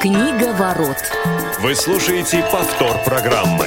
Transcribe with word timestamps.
Книга 0.00 0.52
ворот. 0.52 0.96
Вы 1.60 1.74
слушаете 1.74 2.44
повтор 2.52 3.02
программы. 3.04 3.64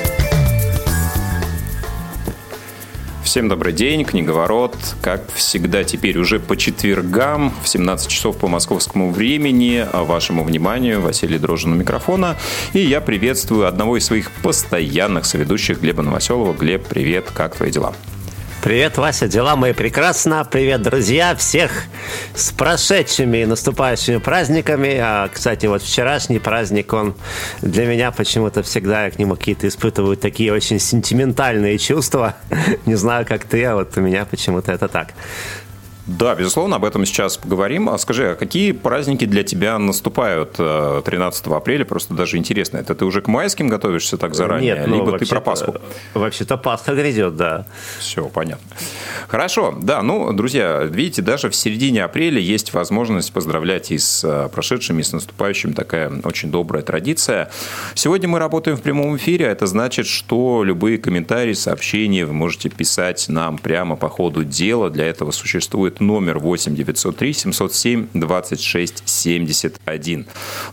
Всем 3.21 3.49
добрый 3.49 3.73
день, 3.73 4.05
Книговорот. 4.05 4.77
Как 5.01 5.29
всегда, 5.33 5.83
теперь 5.83 6.17
уже 6.17 6.39
по 6.39 6.55
четвергам 6.55 7.53
в 7.61 7.67
17 7.67 8.07
часов 8.09 8.37
по 8.37 8.47
московскому 8.47 9.11
времени. 9.11 9.85
Вашему 9.91 10.45
вниманию 10.45 11.01
Василий 11.01 11.37
Дрожин 11.37 11.73
у 11.73 11.75
микрофона. 11.75 12.37
И 12.71 12.79
я 12.79 13.01
приветствую 13.01 13.67
одного 13.67 13.97
из 13.97 14.05
своих 14.05 14.31
постоянных 14.31 15.25
соведущих 15.25 15.81
Глеба 15.81 16.01
Новоселова. 16.01 16.53
Глеб, 16.53 16.87
привет, 16.87 17.29
как 17.33 17.57
твои 17.57 17.71
дела? 17.71 17.93
Привет, 18.61 18.99
Вася, 18.99 19.27
дела 19.27 19.55
мои 19.55 19.73
прекрасно. 19.73 20.45
Привет, 20.45 20.83
друзья, 20.83 21.35
всех 21.35 21.71
с 22.35 22.51
прошедшими 22.51 23.39
и 23.39 23.45
наступающими 23.45 24.17
праздниками. 24.17 24.99
А, 25.01 25.29
кстати, 25.33 25.65
вот 25.65 25.81
вчерашний 25.81 26.37
праздник, 26.37 26.93
он 26.93 27.15
для 27.63 27.87
меня 27.87 28.11
почему-то 28.11 28.61
всегда, 28.61 29.05
я 29.05 29.11
к 29.11 29.17
нему 29.17 29.35
какие-то 29.35 29.67
испытываю 29.67 30.15
такие 30.15 30.53
очень 30.53 30.79
сентиментальные 30.79 31.79
чувства. 31.79 32.35
Не 32.85 32.93
знаю, 32.93 33.25
как 33.25 33.45
ты, 33.45 33.65
а 33.65 33.73
вот 33.73 33.97
у 33.97 34.01
меня 34.01 34.25
почему-то 34.25 34.71
это 34.71 34.87
так. 34.87 35.07
Да, 36.07 36.35
безусловно, 36.35 36.77
об 36.77 36.85
этом 36.85 37.05
сейчас 37.05 37.37
поговорим. 37.37 37.89
А 37.89 37.97
скажи, 37.97 38.31
а 38.31 38.35
какие 38.35 38.71
праздники 38.71 39.25
для 39.25 39.43
тебя 39.43 39.77
наступают 39.77 40.53
13 40.53 41.47
э, 41.47 41.53
апреля? 41.53 41.85
Просто 41.85 42.13
даже 42.13 42.37
интересно. 42.37 42.77
Это 42.77 42.95
ты 42.95 43.05
уже 43.05 43.21
к 43.21 43.27
майским 43.27 43.67
готовишься 43.67 44.17
так 44.17 44.33
заранее? 44.33 44.75
Нет, 44.75 44.87
ну, 44.87 44.95
либо 44.95 45.19
ты 45.19 45.25
про 45.27 45.39
Пасху? 45.41 45.75
Вообще-то 46.13 46.57
Пасха 46.57 46.95
грядет, 46.95 47.35
да. 47.35 47.65
Все, 47.99 48.27
понятно. 48.29 48.65
Хорошо, 49.27 49.77
да, 49.81 50.01
ну, 50.01 50.33
друзья, 50.33 50.81
видите, 50.83 51.21
даже 51.21 51.49
в 51.49 51.55
середине 51.55 52.03
апреля 52.03 52.39
есть 52.39 52.73
возможность 52.73 53.31
поздравлять 53.31 53.91
и 53.91 53.97
с 53.97 54.23
э, 54.23 54.49
прошедшим, 54.49 54.99
и 54.99 55.03
с 55.03 55.13
наступающим. 55.13 55.73
Такая 55.73 56.11
очень 56.23 56.51
добрая 56.51 56.81
традиция. 56.83 57.51
Сегодня 57.93 58.27
мы 58.27 58.39
работаем 58.39 58.75
в 58.75 58.81
прямом 58.81 59.15
эфире, 59.17 59.47
а 59.47 59.51
это 59.51 59.67
значит, 59.67 60.07
что 60.07 60.63
любые 60.63 60.97
комментарии, 60.97 61.53
сообщения 61.53 62.25
вы 62.25 62.33
можете 62.33 62.69
писать 62.69 63.25
нам 63.29 63.57
прямо 63.57 63.95
по 63.95 64.09
ходу 64.09 64.43
дела. 64.43 64.89
Для 64.89 65.05
этого 65.05 65.31
существует 65.31 65.90
существует 65.91 65.99
номер 65.99 66.39
8 66.39 66.75
903 66.75 67.33
707 67.33 68.07
26 68.13 69.03
71. 69.05 70.25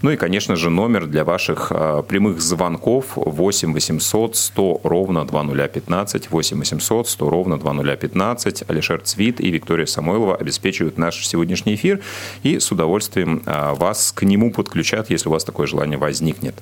Ну 0.03 0.11
и, 0.11 0.17
конечно 0.17 0.57
же, 0.57 0.71
номер 0.71 1.07
для 1.07 1.25
ваших 1.25 1.69
а, 1.71 2.03
прямых 2.03 2.41
звонков 2.41 3.17
8 3.17 3.73
800 3.73 4.37
100 4.37 4.81
ровно 4.85 5.25
2015, 5.25 6.31
8 6.31 6.59
800 6.59 7.09
100 7.09 7.31
ровно 7.31 7.59
2015. 7.59 8.65
Алишер 8.69 9.01
Цвит 9.01 9.41
и 9.41 9.51
Виктория 9.51 9.87
Самойлова 9.87 10.37
обеспечивают 10.37 10.99
наш 10.99 11.27
сегодняшний 11.27 11.75
эфир 11.75 12.01
и 12.45 12.59
с 12.59 12.73
удовольствием 12.73 13.43
а, 13.47 13.75
вас 13.75 14.13
к 14.13 14.25
нему 14.25 14.53
подключат, 14.53 15.11
если 15.11 15.29
у 15.29 15.33
вас 15.33 15.45
такое 15.45 15.67
желание 15.67 15.99
возникнет. 15.99 16.55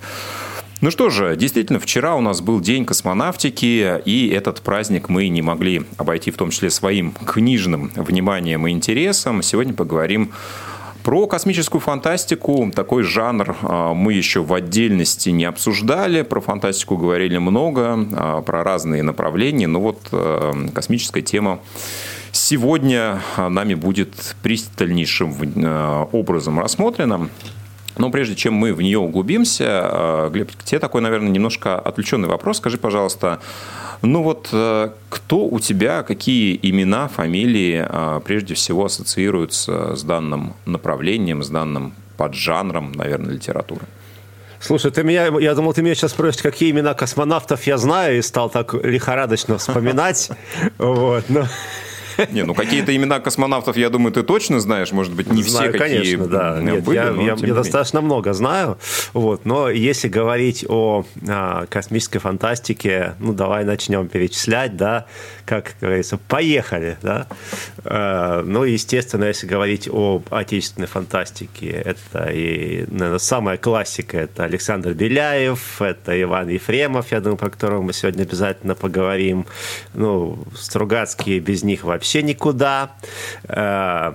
Ну 0.82 0.90
что 0.90 1.08
же, 1.08 1.36
действительно, 1.36 1.80
вчера 1.80 2.14
у 2.16 2.20
нас 2.20 2.42
был 2.42 2.60
День 2.60 2.84
космонавтики, 2.84 3.98
и 4.04 4.28
этот 4.28 4.60
праздник 4.60 5.08
мы 5.08 5.28
не 5.28 5.40
могли 5.40 5.86
обойти 5.96 6.30
в 6.30 6.36
том 6.36 6.50
числе 6.50 6.68
своим 6.68 7.12
книжным 7.12 7.90
вниманием 7.96 8.66
и 8.66 8.70
интересом. 8.72 9.40
Сегодня 9.42 9.72
поговорим 9.72 10.32
про 11.02 11.26
космическую 11.26 11.80
фантастику, 11.80 12.70
такой 12.74 13.04
жанр 13.04 13.56
а, 13.62 13.94
мы 13.94 14.12
еще 14.12 14.42
в 14.42 14.52
отдельности 14.52 15.30
не 15.30 15.46
обсуждали. 15.46 16.20
Про 16.22 16.40
фантастику 16.40 16.98
говорили 16.98 17.38
много, 17.38 17.96
а, 18.12 18.42
про 18.42 18.62
разные 18.62 19.02
направления. 19.02 19.68
Но 19.68 19.80
вот 19.80 20.00
а, 20.12 20.52
космическая 20.74 21.22
тема 21.22 21.60
сегодня 22.32 23.22
нами 23.38 23.74
будет 23.74 24.36
пристальнейшим 24.42 25.32
образом 26.12 26.60
рассмотрена. 26.60 27.30
Но 27.96 28.10
прежде 28.10 28.34
чем 28.34 28.54
мы 28.54 28.74
в 28.74 28.82
нее 28.82 28.98
углубимся, 28.98 29.64
э, 29.64 30.30
Глеб, 30.32 30.52
к 30.52 30.64
тебе 30.64 30.78
такой, 30.78 31.00
наверное, 31.00 31.30
немножко 31.30 31.78
отвлеченный 31.78 32.28
вопрос. 32.28 32.58
Скажи, 32.58 32.76
пожалуйста, 32.76 33.40
ну 34.02 34.22
вот 34.22 34.50
э, 34.52 34.90
кто 35.08 35.46
у 35.46 35.58
тебя, 35.60 36.02
какие 36.02 36.58
имена, 36.62 37.08
фамилии 37.08 37.86
э, 37.88 38.20
прежде 38.24 38.54
всего 38.54 38.84
ассоциируются 38.84 39.96
с 39.96 40.02
данным 40.02 40.54
направлением, 40.66 41.42
с 41.42 41.48
данным 41.48 41.94
поджанром, 42.16 42.92
наверное, 42.92 43.32
литературы? 43.34 43.82
Слушай, 44.60 44.90
ты 44.90 45.02
меня, 45.02 45.26
я 45.38 45.54
думал, 45.54 45.74
ты 45.74 45.82
меня 45.82 45.94
сейчас 45.94 46.12
спросишь, 46.12 46.42
какие 46.42 46.70
имена 46.70 46.94
космонавтов 46.94 47.66
я 47.66 47.78
знаю, 47.78 48.18
и 48.18 48.22
стал 48.22 48.50
так 48.50 48.74
лихорадочно 48.74 49.58
вспоминать. 49.58 50.30
Вот, 50.78 51.24
но 51.28 51.46
не, 52.30 52.44
ну 52.44 52.54
какие-то 52.54 52.94
имена 52.94 53.20
космонавтов, 53.20 53.76
я 53.76 53.90
думаю, 53.90 54.12
ты 54.12 54.22
точно 54.22 54.60
знаешь, 54.60 54.92
может 54.92 55.14
быть, 55.14 55.30
не 55.30 55.42
знаю, 55.42 55.70
все, 55.70 55.78
конечно, 55.78 56.24
какие 56.24 56.38
да. 56.38 56.58
Нет, 56.60 56.84
были, 56.84 56.96
я, 56.96 57.10
я, 57.10 57.36
я 57.38 57.54
достаточно 57.54 58.00
много 58.00 58.32
знаю, 58.32 58.78
вот, 59.12 59.44
но 59.44 59.68
если 59.68 60.08
говорить 60.08 60.64
о 60.68 61.04
а, 61.28 61.66
космической 61.66 62.18
фантастике, 62.18 63.14
ну, 63.18 63.32
давай 63.32 63.64
начнем 63.64 64.08
перечислять, 64.08 64.76
да, 64.76 65.06
как 65.44 65.74
говорится, 65.80 66.18
поехали, 66.18 66.96
да. 67.02 67.26
А, 67.84 68.42
ну, 68.42 68.64
естественно, 68.64 69.24
если 69.24 69.46
говорить 69.46 69.88
о 69.90 70.22
отечественной 70.30 70.88
фантастике, 70.88 71.70
это 71.70 72.30
и, 72.32 72.84
наверное, 72.88 73.18
самая 73.18 73.56
классика, 73.56 74.18
это 74.18 74.44
Александр 74.44 74.92
Беляев, 74.92 75.80
это 75.80 76.20
Иван 76.20 76.48
Ефремов, 76.48 77.12
я 77.12 77.20
думаю, 77.20 77.36
про 77.36 77.50
которого 77.50 77.82
мы 77.82 77.92
сегодня 77.92 78.22
обязательно 78.22 78.74
поговорим, 78.74 79.46
ну, 79.94 80.38
Стругацкие 80.54 81.40
без 81.40 81.62
них 81.62 81.84
вообще 81.84 82.05
вообще 82.06 82.22
никуда. 82.22 82.90
Э, 83.48 84.14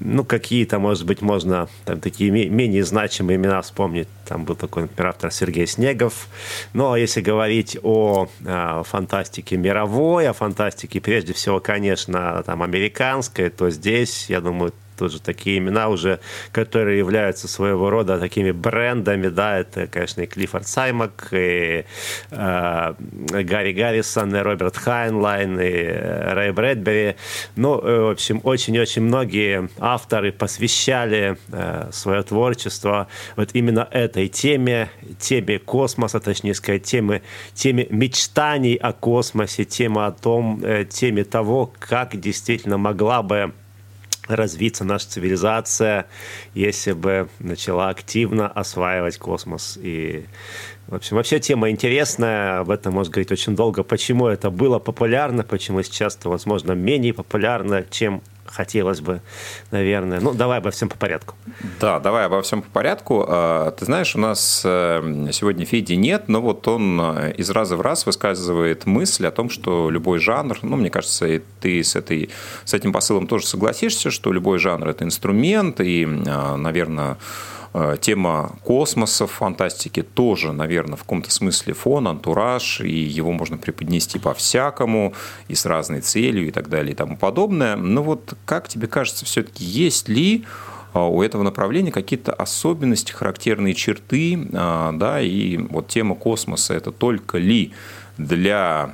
ну, 0.00 0.24
какие-то, 0.24 0.78
может 0.78 1.06
быть, 1.06 1.22
можно 1.22 1.68
там, 1.84 2.00
такие 2.00 2.30
менее 2.30 2.84
значимые 2.84 3.36
имена 3.36 3.62
вспомнить. 3.62 4.08
Там 4.26 4.44
был 4.44 4.56
такой, 4.56 4.82
например, 4.82 5.10
автор 5.10 5.30
Сергей 5.30 5.66
Снегов. 5.66 6.28
Но 6.74 6.96
если 6.96 7.20
говорить 7.20 7.78
о, 7.82 8.28
о 8.44 8.80
э, 8.80 8.82
фантастике 8.84 9.56
мировой, 9.56 10.28
о 10.28 10.32
фантастике, 10.32 11.00
прежде 11.00 11.32
всего, 11.32 11.60
конечно, 11.60 12.42
там, 12.44 12.62
американской, 12.62 13.48
то 13.50 13.70
здесь, 13.70 14.28
я 14.28 14.40
думаю, 14.40 14.72
тоже 14.98 15.20
такие 15.20 15.58
имена 15.58 15.88
уже, 15.88 16.20
которые 16.52 16.98
являются 16.98 17.48
своего 17.48 17.90
рода 17.90 18.18
такими 18.18 18.50
брендами, 18.50 19.28
да, 19.28 19.58
это, 19.58 19.86
конечно, 19.86 20.22
и 20.22 20.26
Клиффорд 20.26 20.66
Саймак, 20.66 21.28
и 21.32 21.84
э, 22.30 22.94
Гарри 22.98 23.72
Гаррисон, 23.72 24.34
и 24.34 24.38
Роберт 24.40 24.76
Хайнлайн, 24.76 25.60
и 25.60 25.64
э, 25.64 26.34
Рэй 26.34 26.50
Брэдбери. 26.50 27.16
Ну, 27.56 27.78
э, 27.78 28.00
в 28.00 28.10
общем, 28.10 28.40
очень-очень 28.42 29.02
многие 29.02 29.68
авторы 29.78 30.32
посвящали 30.32 31.38
э, 31.52 31.88
свое 31.92 32.22
творчество 32.22 33.06
вот 33.36 33.50
именно 33.52 33.86
этой 33.90 34.28
теме, 34.28 34.90
теме 35.18 35.58
космоса, 35.58 36.20
точнее 36.20 36.54
сказать, 36.54 36.82
теме, 36.82 37.22
теме 37.54 37.86
мечтаний 37.90 38.74
о 38.74 38.92
космосе, 38.92 39.64
теме 39.64 40.04
о 40.04 40.10
том, 40.10 40.60
э, 40.64 40.84
теме 40.84 41.24
того, 41.24 41.72
как 41.78 42.18
действительно 42.18 42.78
могла 42.78 43.22
бы 43.22 43.52
развиться 44.28 44.84
наша 44.84 45.08
цивилизация, 45.08 46.06
если 46.54 46.92
бы 46.92 47.28
начала 47.38 47.88
активно 47.88 48.48
осваивать 48.48 49.18
космос. 49.18 49.78
И, 49.80 50.26
в 50.86 50.94
общем, 50.94 51.16
вообще 51.16 51.40
тема 51.40 51.70
интересная, 51.70 52.60
об 52.60 52.70
этом 52.70 52.94
можно 52.94 53.12
говорить 53.12 53.32
очень 53.32 53.56
долго. 53.56 53.82
Почему 53.82 54.26
это 54.26 54.50
было 54.50 54.78
популярно, 54.78 55.42
почему 55.42 55.82
сейчас 55.82 56.16
это, 56.16 56.28
возможно, 56.28 56.72
менее 56.72 57.14
популярно, 57.14 57.84
чем 57.90 58.22
хотелось 58.50 59.00
бы, 59.00 59.20
наверное. 59.70 60.20
Ну, 60.20 60.34
давай 60.34 60.58
обо 60.58 60.70
всем 60.70 60.88
по 60.88 60.96
порядку. 60.96 61.34
Да, 61.80 62.00
давай 62.00 62.26
обо 62.26 62.42
всем 62.42 62.62
по 62.62 62.70
порядку. 62.70 63.24
А, 63.28 63.70
ты 63.72 63.84
знаешь, 63.84 64.16
у 64.16 64.18
нас 64.18 64.62
э, 64.64 65.28
сегодня 65.32 65.64
Феди 65.64 65.94
нет, 65.94 66.28
но 66.28 66.40
вот 66.40 66.66
он 66.68 67.00
э, 67.00 67.32
из 67.36 67.50
раза 67.50 67.76
в 67.76 67.80
раз 67.80 68.06
высказывает 68.06 68.86
мысль 68.86 69.26
о 69.26 69.30
том, 69.30 69.50
что 69.50 69.90
любой 69.90 70.18
жанр, 70.18 70.58
ну, 70.62 70.76
мне 70.76 70.90
кажется, 70.90 71.26
и 71.26 71.40
ты 71.60 71.82
с, 71.82 71.96
этой, 71.96 72.30
с 72.64 72.74
этим 72.74 72.92
посылом 72.92 73.26
тоже 73.26 73.46
согласишься, 73.46 74.10
что 74.10 74.32
любой 74.32 74.58
жанр– 74.58 74.88
это 74.90 75.04
инструмент, 75.04 75.80
и, 75.80 76.06
а, 76.26 76.56
наверное, 76.56 77.08
Э, 77.08 77.16
тема 78.00 78.56
космоса 78.64 79.26
в 79.26 79.30
фантастике 79.30 80.02
тоже, 80.02 80.52
наверное, 80.52 80.96
в 80.96 81.00
каком-то 81.00 81.30
смысле 81.30 81.74
фон, 81.74 82.08
антураж, 82.08 82.80
и 82.80 82.90
его 82.90 83.32
можно 83.32 83.58
преподнести 83.58 84.18
по-всякому, 84.18 85.14
и 85.48 85.54
с 85.54 85.66
разной 85.66 86.00
целью, 86.00 86.48
и 86.48 86.50
так 86.50 86.68
далее, 86.68 86.92
и 86.92 86.94
тому 86.94 87.16
подобное. 87.16 87.76
Но 87.76 88.02
вот 88.02 88.34
как 88.44 88.68
тебе 88.68 88.88
кажется, 88.88 89.24
все-таки 89.24 89.64
есть 89.64 90.08
ли 90.08 90.44
э, 90.94 90.98
у 90.98 91.22
этого 91.22 91.42
направления 91.42 91.92
какие-то 91.92 92.32
особенности, 92.32 93.12
характерные 93.12 93.74
черты, 93.74 94.34
э, 94.34 94.90
да, 94.94 95.20
и 95.20 95.56
вот 95.56 95.88
тема 95.88 96.14
космоса– 96.14 96.74
это 96.74 96.90
только 96.92 97.38
ли 97.38 97.72
для 98.16 98.90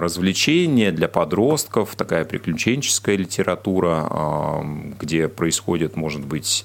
развлечения, 0.00 0.90
для 0.90 1.06
подростков, 1.06 1.94
такая 1.96 2.24
приключенческая 2.24 3.16
литература, 3.16 4.64
где 4.98 5.28
происходит, 5.28 5.96
может 5.96 6.24
быть, 6.24 6.64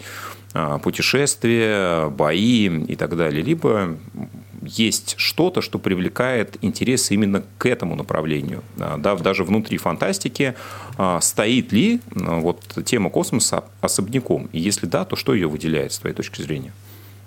путешествия, 0.83 2.09
бои 2.09 2.67
и 2.67 2.95
так 2.95 3.15
далее, 3.15 3.41
либо 3.41 3.97
есть 4.61 5.15
что-то, 5.17 5.61
что 5.61 5.79
привлекает 5.79 6.57
интерес 6.61 7.11
именно 7.11 7.43
к 7.57 7.65
этому 7.65 7.95
направлению. 7.95 8.63
А, 8.79 8.97
да, 8.97 9.15
даже 9.15 9.43
внутри 9.43 9.77
фантастики 9.77 10.55
а, 10.97 11.21
стоит 11.21 11.71
ли 11.71 12.01
вот 12.13 12.61
тема 12.85 13.09
космоса 13.09 13.63
особняком? 13.81 14.49
И 14.51 14.59
если 14.59 14.85
да, 14.85 15.05
то 15.05 15.15
что 15.15 15.33
ее 15.33 15.47
выделяет 15.47 15.93
с 15.93 15.99
твоей 15.99 16.15
точки 16.15 16.41
зрения? 16.41 16.73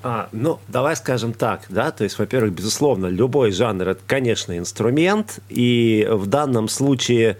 А, 0.05 0.29
ну, 0.33 0.59
давай 0.67 0.97
скажем 0.97 1.33
так, 1.33 1.63
да, 1.69 1.93
то 1.93 2.03
есть, 2.03 2.19
во-первых, 2.19 2.53
безусловно, 2.53 3.07
любой 3.07 3.53
жанр 3.53 3.89
это, 3.89 4.01
конечно, 4.05 4.59
инструмент, 4.59 5.39
и 5.49 6.09
в 6.11 6.27
данном 6.27 6.69
случае 6.69 7.37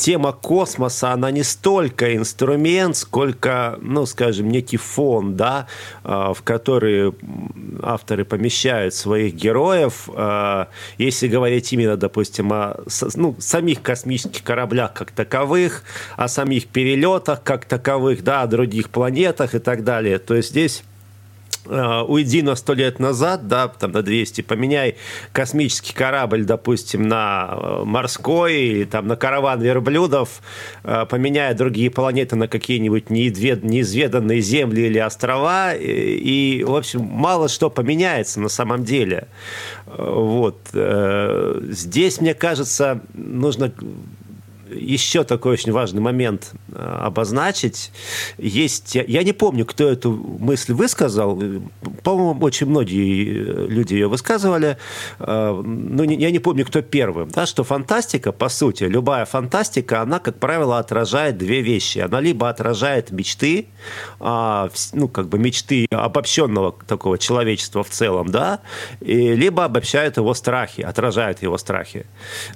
тема 0.00 0.32
космоса, 0.32 1.12
она 1.12 1.30
не 1.30 1.42
столько 1.42 2.16
инструмент, 2.16 2.96
сколько, 2.96 3.78
ну, 3.82 4.06
скажем, 4.06 4.48
некий 4.48 4.78
фон, 4.78 5.36
да, 5.36 5.66
э, 6.04 6.32
в 6.34 6.42
который 6.42 7.12
авторы 7.82 8.24
помещают 8.24 8.94
своих 8.94 9.34
героев. 9.34 10.08
Э, 10.08 10.66
если 10.96 11.28
говорить 11.28 11.70
именно, 11.74 11.98
допустим, 11.98 12.50
о 12.50 12.80
ну, 13.14 13.36
самих 13.38 13.82
космических 13.82 14.42
кораблях 14.42 14.94
как 14.94 15.10
таковых, 15.10 15.82
о 16.16 16.28
самих 16.28 16.68
перелетах 16.68 17.42
как 17.42 17.66
таковых, 17.66 18.24
да, 18.24 18.42
о 18.42 18.46
других 18.46 18.88
планетах 18.88 19.54
и 19.54 19.58
так 19.58 19.84
далее, 19.84 20.18
то 20.18 20.34
есть 20.34 20.48
здесь 20.48 20.82
уйди 21.66 22.42
на 22.42 22.54
сто 22.56 22.74
лет 22.74 22.98
назад, 22.98 23.46
да, 23.46 23.68
там 23.68 23.92
на 23.92 24.02
200, 24.02 24.42
поменяй 24.42 24.96
космический 25.32 25.94
корабль, 25.94 26.44
допустим, 26.44 27.02
на 27.06 27.50
э, 27.52 27.84
морской 27.84 28.54
или 28.54 28.84
там 28.84 29.06
на 29.06 29.16
караван 29.16 29.60
верблюдов, 29.60 30.40
э, 30.84 31.06
поменяй 31.08 31.54
другие 31.54 31.90
планеты 31.90 32.36
на 32.36 32.48
какие-нибудь 32.48 33.10
неизведанные 33.10 34.40
земли 34.40 34.86
или 34.86 34.98
острова, 34.98 35.74
и, 35.74 36.64
в 36.64 36.74
общем, 36.74 37.02
мало 37.02 37.48
что 37.48 37.70
поменяется 37.70 38.40
на 38.40 38.48
самом 38.48 38.84
деле. 38.84 39.28
Вот. 39.86 40.58
Здесь, 40.72 42.20
мне 42.20 42.34
кажется, 42.34 43.00
нужно 43.14 43.72
еще 44.74 45.24
такой 45.24 45.52
очень 45.52 45.72
важный 45.72 46.00
момент 46.00 46.52
э, 46.72 47.00
обозначить. 47.02 47.92
Есть, 48.38 48.94
я 48.94 49.22
не 49.22 49.32
помню, 49.32 49.66
кто 49.66 49.88
эту 49.88 50.12
мысль 50.12 50.72
высказал. 50.72 51.40
По-моему, 52.02 52.44
очень 52.44 52.66
многие 52.66 53.68
люди 53.68 53.94
ее 53.94 54.08
высказывали. 54.08 54.76
Э, 55.18 55.60
но 55.62 56.04
я 56.04 56.30
не 56.30 56.38
помню, 56.38 56.64
кто 56.66 56.82
первым. 56.82 57.30
Да, 57.30 57.46
что 57.46 57.64
фантастика, 57.64 58.32
по 58.32 58.48
сути, 58.48 58.84
любая 58.84 59.24
фантастика, 59.24 60.02
она, 60.02 60.18
как 60.18 60.38
правило, 60.38 60.78
отражает 60.78 61.38
две 61.38 61.60
вещи. 61.60 61.98
Она 61.98 62.20
либо 62.20 62.48
отражает 62.48 63.10
мечты, 63.10 63.66
а, 64.18 64.70
ну, 64.92 65.08
как 65.08 65.28
бы 65.28 65.38
мечты 65.38 65.86
обобщенного 65.90 66.74
такого 66.86 67.18
человечества 67.18 67.82
в 67.82 67.90
целом, 67.90 68.28
да, 68.30 68.60
и 69.00 69.34
либо 69.34 69.64
обобщает 69.64 70.16
его 70.16 70.34
страхи, 70.34 70.80
отражает 70.80 71.42
его 71.42 71.58
страхи. 71.58 72.06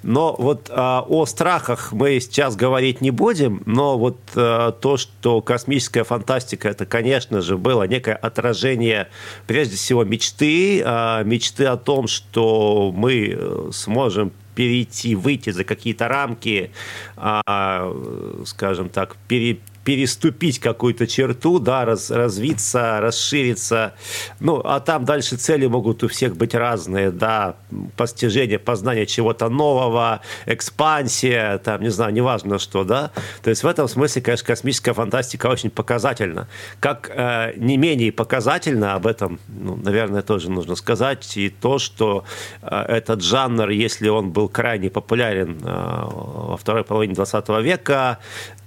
Но 0.02 0.34
вот 0.38 0.70
а, 0.70 1.04
о 1.08 1.26
страхах 1.26 1.92
мы 1.92 2.03
мы 2.04 2.20
сейчас 2.20 2.54
говорить 2.54 3.00
не 3.00 3.10
будем, 3.10 3.62
но 3.64 3.96
вот 3.96 4.18
э, 4.36 4.72
то, 4.78 4.98
что 4.98 5.40
космическая 5.40 6.04
фантастика, 6.04 6.68
это, 6.68 6.84
конечно 6.84 7.40
же, 7.40 7.56
было 7.56 7.84
некое 7.84 8.14
отражение, 8.14 9.08
прежде 9.46 9.76
всего, 9.76 10.04
мечты, 10.04 10.82
э, 10.84 11.24
мечты 11.24 11.64
о 11.64 11.78
том, 11.78 12.06
что 12.06 12.92
мы 12.94 13.34
э, 13.34 13.70
сможем 13.72 14.32
перейти, 14.54 15.14
выйти 15.14 15.48
за 15.48 15.64
какие-то 15.64 16.08
рамки, 16.08 16.72
э, 17.16 18.42
скажем 18.44 18.90
так, 18.90 19.16
пере, 19.26 19.60
переступить 19.84 20.58
какую-то 20.58 21.06
черту, 21.06 21.58
да, 21.58 21.84
раз, 21.84 22.10
развиться, 22.10 23.00
расшириться. 23.00 23.94
Ну, 24.40 24.60
а 24.64 24.80
там 24.80 25.04
дальше 25.04 25.36
цели 25.36 25.66
могут 25.66 26.02
у 26.02 26.08
всех 26.08 26.36
быть 26.36 26.54
разные, 26.54 27.10
да, 27.10 27.56
постижение, 27.96 28.58
познание 28.58 29.06
чего-то 29.06 29.48
нового, 29.48 30.20
экспансия, 30.46 31.58
там, 31.58 31.82
не 31.82 31.90
знаю, 31.90 32.12
неважно 32.14 32.58
что, 32.58 32.84
да. 32.84 33.10
То 33.42 33.50
есть 33.50 33.62
в 33.62 33.66
этом 33.66 33.86
смысле, 33.86 34.22
конечно, 34.22 34.46
космическая 34.46 34.94
фантастика 34.94 35.46
очень 35.48 35.70
показательна. 35.70 36.48
Как 36.80 37.10
э, 37.14 37.52
не 37.56 37.76
менее 37.76 38.10
показательно, 38.10 38.94
об 38.94 39.06
этом, 39.06 39.38
ну, 39.48 39.76
наверное, 39.76 40.22
тоже 40.22 40.50
нужно 40.50 40.76
сказать, 40.76 41.36
и 41.36 41.50
то, 41.50 41.78
что 41.78 42.24
э, 42.62 42.84
этот 42.88 43.22
жанр, 43.22 43.68
если 43.68 44.08
он 44.08 44.30
был 44.30 44.48
крайне 44.48 44.88
популярен 44.88 45.60
э, 45.62 46.08
во 46.44 46.56
второй 46.56 46.84
половине 46.84 47.14
20 47.14 47.48
века, 47.62 48.18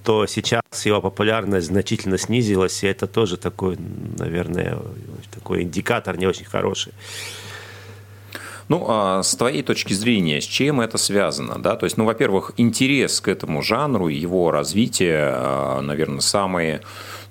то 0.07 0.25
сейчас 0.25 0.61
его 0.85 1.01
популярность 1.09 1.67
значительно 1.67 2.17
снизилась, 2.17 2.83
и 2.83 2.87
это 2.87 3.07
тоже 3.07 3.37
такой, 3.37 3.77
наверное, 4.19 4.77
такой 5.33 5.61
индикатор 5.61 6.17
не 6.17 6.27
очень 6.27 6.45
хороший. 6.45 6.91
Ну, 8.67 8.85
а 8.89 9.23
с 9.23 9.33
твоей 9.35 9.63
точки 9.63 9.93
зрения, 9.93 10.41
с 10.41 10.43
чем 10.43 10.81
это 10.81 10.97
связано? 10.97 11.61
Да? 11.61 11.77
То 11.77 11.85
есть, 11.85 11.95
ну, 11.95 12.03
во-первых, 12.03 12.51
интерес 12.57 13.21
к 13.21 13.29
этому 13.29 13.61
жанру, 13.61 14.09
его 14.09 14.51
развитие, 14.51 15.31
а, 15.33 15.81
наверное, 15.81 16.19
самые 16.19 16.81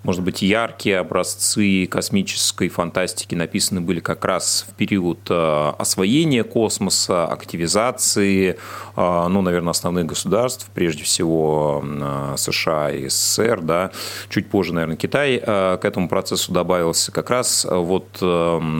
может 0.06 0.22
быть, 0.22 0.40
яркие 0.40 0.98
образцы 0.98 1.86
космической 1.86 2.68
фантастики 2.68 3.34
написаны 3.34 3.80
были 3.80 3.98
как 3.98 4.24
раз 4.24 4.64
в 4.68 4.74
период 4.74 5.18
э, 5.28 5.72
освоения 5.78 6.44
космоса, 6.44 7.26
активизации, 7.26 8.50
э, 8.96 9.26
ну, 9.28 9.42
наверное, 9.42 9.72
основных 9.72 10.06
государств, 10.06 10.70
прежде 10.72 11.02
всего 11.02 11.84
э, 11.84 12.34
США 12.36 12.92
и 12.92 13.08
СССР, 13.08 13.62
да, 13.62 13.90
чуть 14.28 14.48
позже, 14.48 14.74
наверное, 14.74 14.96
Китай 14.96 15.40
к 15.40 15.80
этому 15.82 16.08
процессу 16.08 16.52
добавился, 16.52 17.10
как 17.10 17.30
раз 17.30 17.66
вот 17.68 18.06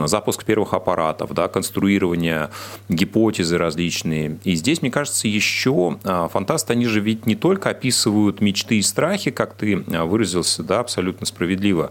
запуск 0.05 0.45
первых 0.45 0.73
аппаратов, 0.73 1.33
да, 1.33 1.49
конструирование 1.49 2.49
гипотезы 2.87 3.57
различные. 3.57 4.39
И 4.45 4.55
здесь, 4.55 4.81
мне 4.81 4.91
кажется, 4.91 5.27
еще 5.27 5.97
фантасты, 6.03 6.73
они 6.73 6.85
же 6.85 7.01
ведь 7.01 7.25
не 7.25 7.35
только 7.35 7.69
описывают 7.71 8.39
мечты 8.39 8.77
и 8.77 8.81
страхи, 8.81 9.31
как 9.31 9.55
ты 9.55 9.77
выразился, 9.77 10.63
да, 10.63 10.79
абсолютно 10.79 11.16
абсолютно 11.17 11.25
справедливо. 11.25 11.89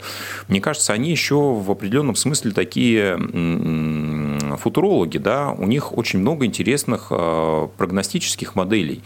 Мне 0.48 0.60
кажется, 0.60 0.92
они 0.92 1.10
еще 1.10 1.34
в 1.34 1.70
определенном 1.70 2.16
смысле 2.16 2.52
такие 2.52 3.18
футурологи, 4.58 5.18
да, 5.18 5.50
у 5.50 5.66
них 5.66 5.96
очень 5.96 6.20
много 6.20 6.46
интересных 6.46 7.08
а, 7.10 7.68
прогностических 7.76 8.54
моделей. 8.54 9.02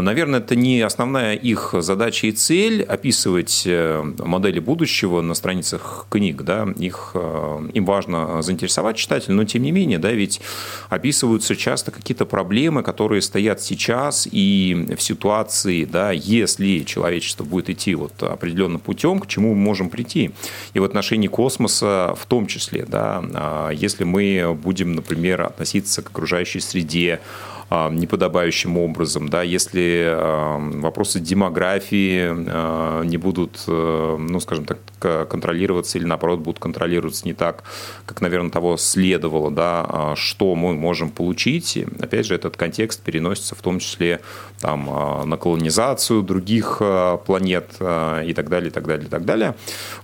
Наверное, 0.00 0.40
это 0.40 0.54
не 0.54 0.82
основная 0.82 1.34
их 1.34 1.74
задача 1.78 2.26
и 2.26 2.32
цель 2.32 2.82
описывать 2.82 3.62
э, 3.64 4.02
модели 4.18 4.58
будущего 4.58 5.22
на 5.22 5.32
страницах 5.32 6.06
книг. 6.10 6.42
Да? 6.42 6.68
Их, 6.78 7.12
э, 7.14 7.68
им 7.72 7.86
важно 7.86 8.42
заинтересовать 8.42 8.98
читателя, 8.98 9.34
но 9.34 9.44
тем 9.44 9.62
не 9.62 9.72
менее, 9.72 9.98
да, 9.98 10.12
ведь 10.12 10.42
описываются 10.90 11.56
часто 11.56 11.92
какие-то 11.92 12.26
проблемы, 12.26 12.82
которые 12.82 13.22
стоят 13.22 13.62
сейчас 13.62 14.28
и 14.30 14.94
в 14.98 15.00
ситуации, 15.00 15.86
да, 15.86 16.12
если 16.12 16.80
человечество 16.80 17.44
будет 17.44 17.70
идти 17.70 17.94
вот 17.94 18.22
определенным 18.22 18.80
путем, 18.80 19.18
к 19.18 19.26
чему 19.26 19.54
мы 19.54 19.60
можем 19.60 19.88
прийти. 19.88 20.32
И 20.74 20.78
в 20.78 20.84
отношении 20.84 21.28
космоса 21.28 22.14
в 22.20 22.26
том 22.26 22.46
числе, 22.46 22.84
да, 22.84 23.24
а 23.32 23.70
если 23.70 24.04
мы 24.04 24.54
будем, 24.62 24.92
например, 24.92 25.40
относиться 25.40 26.02
к 26.02 26.10
окружающей 26.10 26.60
среде, 26.60 27.20
неподобающим 27.70 28.78
образом, 28.78 29.28
да, 29.28 29.42
если 29.42 30.04
а, 30.06 30.58
вопросы 30.58 31.18
демографии 31.18 32.28
а, 32.28 33.02
не 33.02 33.16
будут, 33.16 33.64
э, 33.66 34.16
ну, 34.18 34.40
скажем 34.40 34.64
так, 34.64 34.78
контролироваться 34.98 35.98
или, 35.98 36.04
наоборот, 36.04 36.40
будут 36.40 36.58
контролироваться 36.58 37.24
не 37.24 37.34
так, 37.34 37.64
как, 38.06 38.20
наверное, 38.20 38.50
того 38.50 38.76
следовало, 38.76 39.50
да, 39.50 40.14
что 40.16 40.54
мы 40.54 40.74
можем 40.74 41.10
получить. 41.10 41.78
Опять 42.00 42.26
же, 42.26 42.34
этот 42.34 42.56
контекст 42.56 43.02
переносится 43.02 43.54
в 43.54 43.62
том 43.62 43.78
числе 43.78 44.20
там, 44.60 44.86
на 45.28 45.36
колонизацию 45.36 46.22
других 46.22 46.80
планет 47.26 47.70
и 47.80 48.32
так 48.34 48.48
далее, 48.48 48.68
и 48.68 48.72
так 48.72 48.86
далее, 48.86 49.06
и 49.06 49.10
так 49.10 49.24
далее. 49.24 49.54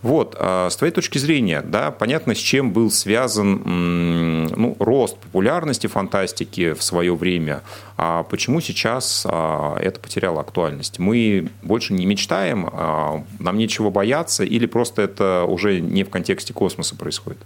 Вот, 0.02 0.36
с 0.38 0.76
твоей 0.76 0.92
точки 0.92 1.18
зрения, 1.18 1.62
да, 1.62 1.90
понятно, 1.90 2.34
с 2.34 2.38
чем 2.38 2.72
был 2.72 2.90
связан 2.90 3.62
ну, 4.56 4.76
рост 4.78 5.16
популярности 5.18 5.86
фантастики 5.86 6.74
в 6.74 6.82
свое 6.82 7.14
время. 7.14 7.62
А 7.96 8.24
почему 8.24 8.60
сейчас 8.60 9.24
а, 9.28 9.76
это 9.78 10.00
потеряло 10.00 10.40
актуальность? 10.40 10.98
Мы 10.98 11.48
больше 11.62 11.92
не 11.92 12.04
мечтаем, 12.04 12.68
а, 12.72 13.24
нам 13.38 13.56
нечего 13.56 13.90
бояться, 13.90 14.42
или 14.42 14.66
просто 14.66 14.91
это 14.98 15.44
уже 15.44 15.80
не 15.80 16.04
в 16.04 16.10
контексте 16.10 16.52
космоса 16.52 16.96
происходит? 16.96 17.40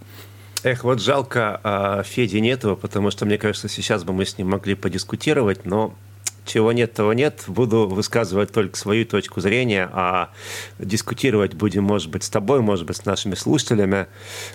Эх, 0.63 0.85
вот 0.85 1.01
жалко, 1.01 1.61
а, 1.63 2.03
Феди 2.03 2.39
нет 2.39 2.65
его, 2.65 2.77
потому 2.77 3.11
что, 3.11 3.25
мне 3.25 3.39
кажется, 3.39 3.69
сейчас 3.69 4.05
бы 4.05 4.13
мы 4.13 4.25
с 4.25 4.37
ним 4.39 4.51
могли 4.51 4.75
подискутировать, 4.75 5.65
но 5.65 5.95
чего 6.47 6.73
нет, 6.73 6.95
того 6.95 7.13
нет. 7.13 7.45
Буду 7.47 7.87
высказывать 7.87 8.53
только 8.53 8.79
свою 8.79 9.05
точку 9.05 9.41
зрения, 9.41 9.91
а 9.93 10.31
дискутировать 10.79 11.55
будем, 11.55 11.85
может 11.85 12.11
быть, 12.11 12.25
с 12.25 12.31
тобой, 12.31 12.61
может 12.61 12.87
быть, 12.87 12.97
с 12.97 13.05
нашими 13.05 13.35
слушателями. 13.35 14.07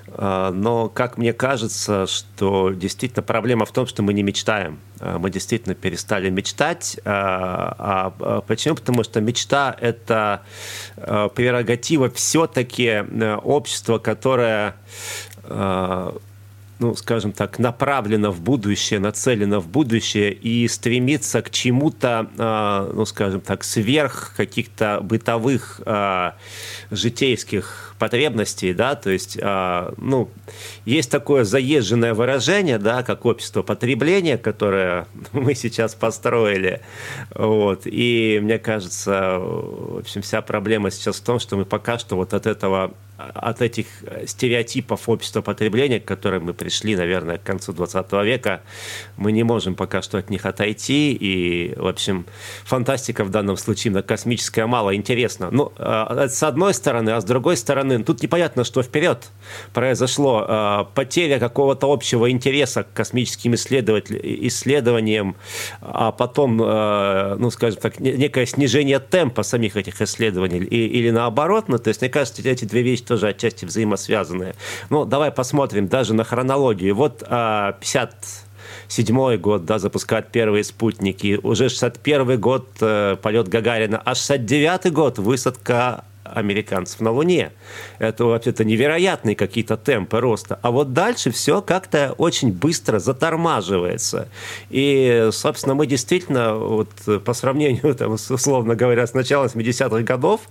А, 0.07 0.51
но, 0.51 0.89
как 0.89 1.17
мне 1.17 1.33
кажется, 1.33 2.07
что 2.07 2.71
действительно 2.71 3.23
проблема 3.23 3.65
в 3.65 3.71
том, 3.71 3.85
что 3.85 4.01
мы 4.01 4.13
не 4.13 4.23
мечтаем. 4.23 4.79
А, 4.99 5.19
мы 5.19 5.29
действительно 5.29 5.75
перестали 5.75 6.29
мечтать. 6.29 6.99
А, 7.05 8.13
а 8.19 8.41
почему? 8.41 8.75
Потому 8.75 9.03
что 9.03 9.21
мечта– 9.21 9.75
это 9.79 10.43
прерогатива 10.95 12.09
все-таки 12.09 13.03
общества, 13.43 13.97
которое 13.97 14.75
ну, 16.81 16.95
скажем 16.95 17.31
так, 17.31 17.59
направлена 17.59 18.31
в 18.31 18.41
будущее, 18.41 18.99
нацелена 18.99 19.59
в 19.59 19.67
будущее 19.67 20.33
и 20.33 20.67
стремится 20.67 21.43
к 21.43 21.51
чему-то, 21.51 22.27
э, 22.37 22.91
ну, 22.95 23.05
скажем 23.05 23.41
так, 23.41 23.63
сверх 23.63 24.33
каких-то 24.35 24.99
бытовых 25.01 25.79
э, 25.85 26.31
житейских 26.89 27.90
потребностей, 28.01 28.73
да, 28.73 28.95
то 28.95 29.11
есть, 29.11 29.37
э, 29.39 29.93
ну, 29.97 30.27
есть 30.85 31.11
такое 31.11 31.43
заезженное 31.43 32.15
выражение, 32.15 32.79
да, 32.79 33.03
как 33.03 33.27
общество 33.27 33.61
потребления, 33.61 34.39
которое 34.39 35.05
мы 35.33 35.53
сейчас 35.53 35.93
построили, 35.93 36.81
вот, 37.35 37.81
и 37.85 38.39
мне 38.41 38.57
кажется, 38.57 39.37
в 39.37 39.99
общем, 39.99 40.23
вся 40.23 40.41
проблема 40.41 40.89
сейчас 40.89 41.17
в 41.17 41.23
том, 41.23 41.39
что 41.39 41.57
мы 41.57 41.65
пока 41.65 41.99
что 41.99 42.15
вот 42.15 42.33
от 42.33 42.47
этого 42.47 42.91
от 43.33 43.61
этих 43.61 43.85
стереотипов 44.25 45.07
общества 45.09 45.41
потребления, 45.41 45.99
к 45.99 46.05
которым 46.05 46.45
мы 46.45 46.53
пришли, 46.53 46.95
наверное, 46.95 47.37
к 47.37 47.43
концу 47.43 47.73
20 47.73 48.11
века, 48.23 48.61
мы 49.17 49.31
не 49.31 49.43
можем 49.43 49.75
пока 49.75 50.01
что 50.01 50.17
от 50.17 50.29
них 50.29 50.45
отойти. 50.45 51.13
И, 51.13 51.73
в 51.77 51.87
общем, 51.87 52.25
фантастика 52.63 53.23
в 53.23 53.29
данном 53.29 53.57
случае 53.57 53.93
на 53.93 54.01
космическая 54.01 54.65
мало 54.65 54.95
интересна. 54.95 55.49
Ну, 55.51 55.71
э, 55.77 56.27
с 56.29 56.43
одной 56.43 56.73
стороны, 56.73 57.11
а 57.11 57.21
с 57.21 57.25
другой 57.25 57.57
стороны, 57.57 57.90
тут 57.99 58.21
непонятно, 58.21 58.63
что 58.63 58.83
вперед 58.83 59.29
произошло. 59.73 60.45
Э, 60.47 60.85
потеря 60.93 61.39
какого-то 61.39 61.91
общего 61.91 62.29
интереса 62.29 62.83
к 62.83 62.93
космическим 62.93 63.55
исследованиям, 63.55 65.35
а 65.81 66.11
потом, 66.11 66.57
ну, 66.57 67.51
скажем 67.51 67.79
так, 67.79 67.99
некое 67.99 68.45
снижение 68.45 68.99
темпа 68.99 69.43
самих 69.43 69.75
этих 69.75 70.01
исследований 70.01 70.59
или 70.59 71.09
наоборот. 71.11 71.67
Ну, 71.67 71.77
то 71.77 71.89
есть, 71.89 72.01
мне 72.01 72.09
кажется, 72.09 72.41
эти 72.47 72.65
две 72.65 72.81
вещи 72.81 73.03
тоже 73.03 73.29
отчасти 73.29 73.65
взаимосвязанные. 73.65 74.55
Ну, 74.89 75.05
давай 75.05 75.31
посмотрим 75.31 75.87
даже 75.87 76.13
на 76.13 76.23
хронологию. 76.23 76.95
Вот 76.95 77.23
а, 77.27 77.73
50 77.73 78.15
седьмой 78.87 79.37
год, 79.37 79.65
да, 79.65 79.79
запускают 79.79 80.31
первые 80.31 80.63
спутники. 80.63 81.39
Уже 81.41 81.69
61 81.69 82.39
год 82.39 82.67
э, 82.81 83.17
полет 83.21 83.47
Гагарина, 83.47 84.01
а 84.03 84.15
69 84.15 84.91
год 84.91 85.17
высадка 85.17 86.03
американцев 86.33 86.99
на 87.01 87.11
Луне. 87.11 87.51
Это 87.99 88.25
вообще-то 88.25 88.63
невероятные 88.63 89.35
какие-то 89.35 89.77
темпы 89.77 90.19
роста. 90.19 90.59
А 90.61 90.71
вот 90.71 90.93
дальше 90.93 91.31
все 91.31 91.61
как-то 91.61 92.15
очень 92.17 92.51
быстро 92.51 92.99
затормаживается. 92.99 94.27
И, 94.69 95.29
собственно, 95.31 95.75
мы 95.75 95.87
действительно, 95.87 96.55
вот, 96.55 96.89
по 97.25 97.33
сравнению, 97.33 97.95
там, 97.97 98.13
условно 98.13 98.75
говоря, 98.75 99.05
с 99.05 99.13
начала 99.13 99.45
70-х 99.45 100.01
годов, 100.03 100.41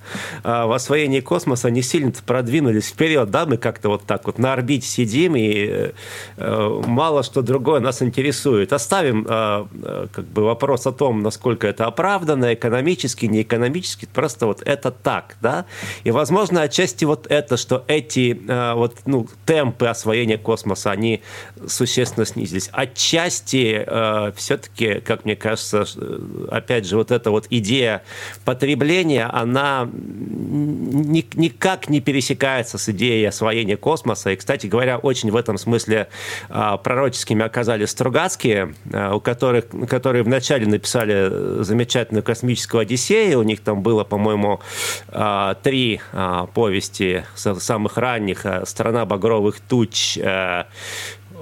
а, 0.43 0.67
в 0.67 0.73
освоении 0.73 1.21
космоса 1.21 1.71
не 1.71 1.83
сильно 1.83 2.13
продвинулись 2.27 2.89
вперед. 2.89 3.31
Да? 3.31 3.47
Мы 3.47 3.57
как-то 3.57 3.89
вот 3.89 4.05
так 4.05 4.27
вот 4.27 4.39
на 4.39 4.53
орбите 4.53 4.87
сидим, 4.87 5.37
и 5.37 5.93
э, 6.37 6.83
мало 6.87 7.23
что 7.23 7.43
другое 7.43 7.81
нас 7.81 8.03
интересует. 8.03 8.73
Оставим 8.73 9.27
а, 9.29 9.67
э, 9.83 10.07
как 10.13 10.25
бы 10.27 10.45
вопрос 10.45 10.87
о 10.87 10.93
том, 10.93 11.23
насколько 11.23 11.67
это 11.67 11.87
оправданно, 11.87 12.55
экономически, 12.55 13.27
не 13.27 13.43
экономически, 13.43 14.07
просто 14.13 14.47
вот 14.47 14.63
это 14.65 14.91
так, 14.91 15.37
да, 15.41 15.67
и, 16.05 16.11
возможно, 16.11 16.63
отчасти 16.63 17.05
вот 17.05 17.27
это, 17.29 17.57
что 17.57 17.85
эти 17.89 18.41
э, 18.49 18.75
вот, 18.75 18.97
ну, 19.07 19.27
темпы 19.47 19.87
освоения 19.87 20.39
космоса, 20.39 20.91
они 20.91 21.23
существенно 21.67 22.27
снизились. 22.27 22.69
Отчасти 22.73 23.85
э, 23.87 24.33
все-таки, 24.37 25.01
как 25.01 25.25
мне 25.25 25.37
кажется, 25.37 25.85
э, 25.97 26.47
опять 26.51 26.87
же, 26.87 26.97
вот 26.97 27.11
эта 27.11 27.31
вот 27.31 27.47
идея 27.51 28.03
потребления, 28.45 29.27
она 29.27 29.89
ни, 29.93 31.27
никак 31.35 31.89
не 31.89 32.01
пересекается 32.01 32.79
с 32.79 32.89
идеей 32.89 33.27
освоения 33.27 33.77
космоса. 33.77 34.31
И, 34.31 34.37
кстати 34.37 34.67
говоря, 34.67 34.99
очень 34.99 35.31
в 35.31 35.37
этом 35.37 35.59
смысле 35.59 36.09
э, 36.49 36.79
пророческими 36.83 37.45
оказались 37.45 37.91
Стругацкие, 37.91 38.75
э, 38.93 39.13
у 39.13 39.21
которых, 39.21 39.65
которые 39.89 40.23
вначале 40.23 40.67
написали 40.67 41.63
замечательную 41.63 42.23
космическую 42.23 42.81
Одиссею. 42.81 43.41
У 43.41 43.43
них 43.43 43.61
там 43.61 43.83
было, 43.83 44.05
по-моему, 44.05 44.61
э, 45.09 45.55
три 45.63 46.01
а, 46.13 46.47
повести 46.47 47.25
самых 47.35 47.97
ранних 47.97 48.47
«Страна 48.65 49.05
багровых 49.05 49.61
туч», 49.61 50.19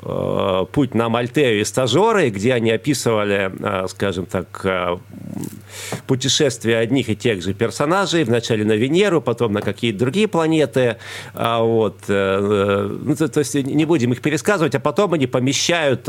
э, 0.09 0.67
путь 0.73 0.95
на 0.95 1.09
Мальтею 1.09 1.61
и 1.61 1.65
стажеры, 1.65 2.31
где 2.31 2.55
они 2.55 2.71
описывали, 2.71 3.53
э, 3.59 3.87
скажем 3.89 4.27
так, 4.27 4.47
э, 4.65 4.97
путешествия 6.07 6.79
одних 6.79 7.09
и 7.09 7.17
тех 7.17 7.43
же 7.43 7.55
персонажей, 7.55 8.25
вначале 8.25 8.65
на 8.65 8.73
Венеру, 8.73 9.21
потом 9.21 9.53
на 9.53 9.61
какие-то 9.61 9.99
другие 9.99 10.27
планеты. 10.29 10.97
А 11.35 11.61
вот. 11.63 11.97
Ну, 12.09 13.17
то, 13.17 13.29
то 13.29 13.41
есть 13.41 13.55
не 13.55 13.85
будем 13.85 14.13
их 14.13 14.21
пересказывать, 14.21 14.75
а 14.75 14.81
потом 14.81 15.13
они 15.13 15.27
помещают 15.27 16.05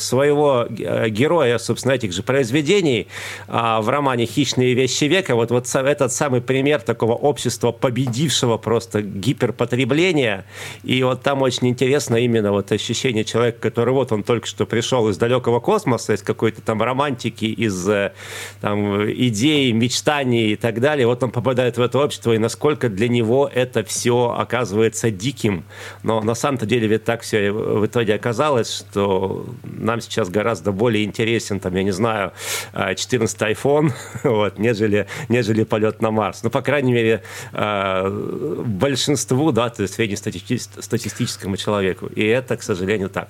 своего 0.00 0.66
героя, 0.68 1.58
собственно, 1.58 1.92
этих 1.92 2.12
же 2.12 2.22
произведений 2.22 3.06
в 3.46 3.88
романе 3.88 4.26
«Хищные 4.26 4.74
вещи 4.74 5.04
века». 5.04 5.34
Вот, 5.34 5.50
вот 5.50 5.72
этот 5.74 6.12
самый 6.12 6.40
пример 6.40 6.80
такого 6.80 7.12
общества, 7.12 7.72
победившего 7.72 8.56
просто 8.56 9.02
гиперпотребления. 9.02 10.44
И 10.82 11.02
вот 11.02 11.22
там 11.22 11.42
очень 11.42 11.68
интересно 11.68 12.16
именно 12.16 12.52
вот 12.52 12.72
ощущение 12.72 13.24
человека, 13.26 13.58
который 13.60 13.92
вот 13.92 14.12
он 14.12 14.22
только 14.22 14.46
что 14.46 14.66
пришел 14.66 15.08
из 15.08 15.18
далекого 15.18 15.60
космоса, 15.60 16.14
из 16.14 16.22
какой-то 16.22 16.62
там 16.62 16.82
романтики, 16.82 17.44
из 17.44 17.88
э, 17.88 18.12
там, 18.60 19.04
идей, 19.10 19.72
мечтаний 19.72 20.52
и 20.52 20.56
так 20.56 20.80
далее. 20.80 21.06
Вот 21.06 21.22
он 21.22 21.30
попадает 21.30 21.76
в 21.76 21.80
это 21.80 21.98
общество, 21.98 22.32
и 22.32 22.38
насколько 22.38 22.88
для 22.88 23.08
него 23.08 23.50
это 23.52 23.84
все 23.84 24.34
оказывается 24.38 25.10
диким. 25.10 25.64
Но 26.02 26.20
на 26.20 26.34
самом-то 26.34 26.66
деле 26.66 26.86
ведь 26.86 27.04
так 27.04 27.22
все 27.22 27.52
в 27.52 27.86
итоге 27.86 28.14
оказалось, 28.14 28.78
что 28.78 29.46
нам 29.64 30.00
сейчас 30.00 30.28
гораздо 30.30 30.72
более 30.72 31.04
интересен, 31.04 31.60
там, 31.60 31.74
я 31.74 31.82
не 31.82 31.92
знаю, 31.92 32.32
14 32.72 33.42
э, 33.42 33.52
iPhone, 33.52 33.92
вот, 34.24 34.58
нежели, 34.58 35.06
нежели 35.28 35.64
полет 35.64 36.00
на 36.00 36.10
Марс. 36.10 36.42
Ну, 36.42 36.50
по 36.50 36.62
крайней 36.62 36.92
мере, 36.92 37.22
э, 37.52 38.62
большинству, 38.66 39.52
да, 39.52 39.70
то 39.70 39.82
есть 39.82 39.94
среднестатистическому 39.94 41.56
человеку. 41.56 42.06
И 42.06 42.24
это, 42.24 42.56
к 42.56 42.62
сожалению, 42.62 43.05
сожалению, 43.06 43.10
так. 43.10 43.28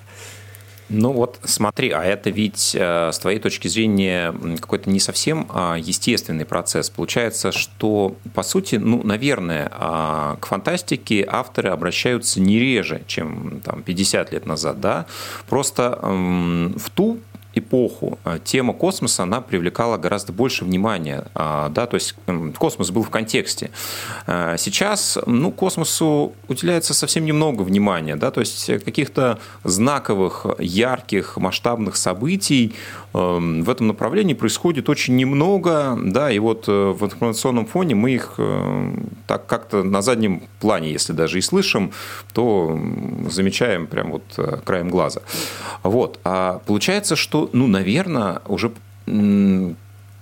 Ну 0.89 1.11
вот 1.11 1.39
смотри, 1.43 1.91
а 1.91 2.01
это 2.01 2.29
ведь 2.29 2.73
э, 2.73 3.11
с 3.11 3.19
твоей 3.19 3.39
точки 3.39 3.67
зрения 3.67 4.33
какой-то 4.61 4.89
не 4.89 5.01
совсем 5.01 5.45
а, 5.49 5.75
естественный 5.75 6.45
процесс. 6.45 6.89
Получается, 6.89 7.51
что 7.51 8.15
по 8.33 8.41
сути, 8.41 8.75
ну, 8.75 9.03
наверное, 9.03 9.69
а, 9.73 10.37
к 10.39 10.45
фантастике 10.47 11.27
авторы 11.29 11.71
обращаются 11.71 12.39
не 12.39 12.57
реже, 12.57 13.01
чем 13.05 13.59
там, 13.65 13.83
50 13.83 14.31
лет 14.31 14.45
назад, 14.45 14.79
да. 14.79 15.07
Просто 15.49 15.99
в 16.01 16.89
ту 16.95 17.19
эпоху 17.57 18.19
э, 18.25 18.39
тема 18.43 18.73
космоса, 18.73 19.23
она 19.23 19.41
привлекала 19.41 19.97
гораздо 19.97 20.33
больше 20.33 20.65
внимания, 20.65 21.25
а, 21.33 21.69
да, 21.69 21.85
то 21.85 21.95
есть 21.95 22.15
космос 22.57 22.91
был 22.91 23.03
в 23.03 23.09
контексте. 23.09 23.71
Э, 24.25 24.55
сейчас, 24.57 25.17
ну, 25.25 25.51
космосу 25.51 26.33
уделяется 26.47 26.93
совсем 26.93 27.25
немного 27.25 27.61
внимания, 27.63 28.15
да, 28.15 28.31
то 28.31 28.39
есть 28.39 28.65
каких-то 28.83 29.39
знаковых, 29.63 30.45
ярких, 30.59 31.37
масштабных 31.37 31.95
событий 31.95 32.75
Эм, 33.17 33.63
в 33.63 33.69
этом 33.69 33.87
направлении 33.87 34.33
происходит 34.33 34.89
очень 34.89 35.15
немного, 35.15 35.97
да, 35.99 36.31
и 36.31 36.39
вот 36.39 36.65
э, 36.67 36.71
в 36.71 37.03
информационном 37.03 37.65
фоне 37.65 37.95
мы 37.95 38.11
их 38.11 38.35
э, 38.37 38.91
так 39.25 39.47
как-то 39.47 39.81
на 39.81 40.01
заднем 40.01 40.43
плане, 40.59 40.91
если 40.91 41.13
даже 41.13 41.39
и 41.39 41.41
слышим, 41.41 41.91
то 42.33 42.79
замечаем 43.29 43.87
прям 43.87 44.11
вот 44.11 44.23
э, 44.37 44.57
краем 44.63 44.89
глаза. 44.89 45.21
Вот. 45.83 46.19
А 46.23 46.61
получается, 46.65 47.15
что, 47.15 47.46
ну, 47.53 47.67
наверное, 47.67 48.41
уже 48.47 48.71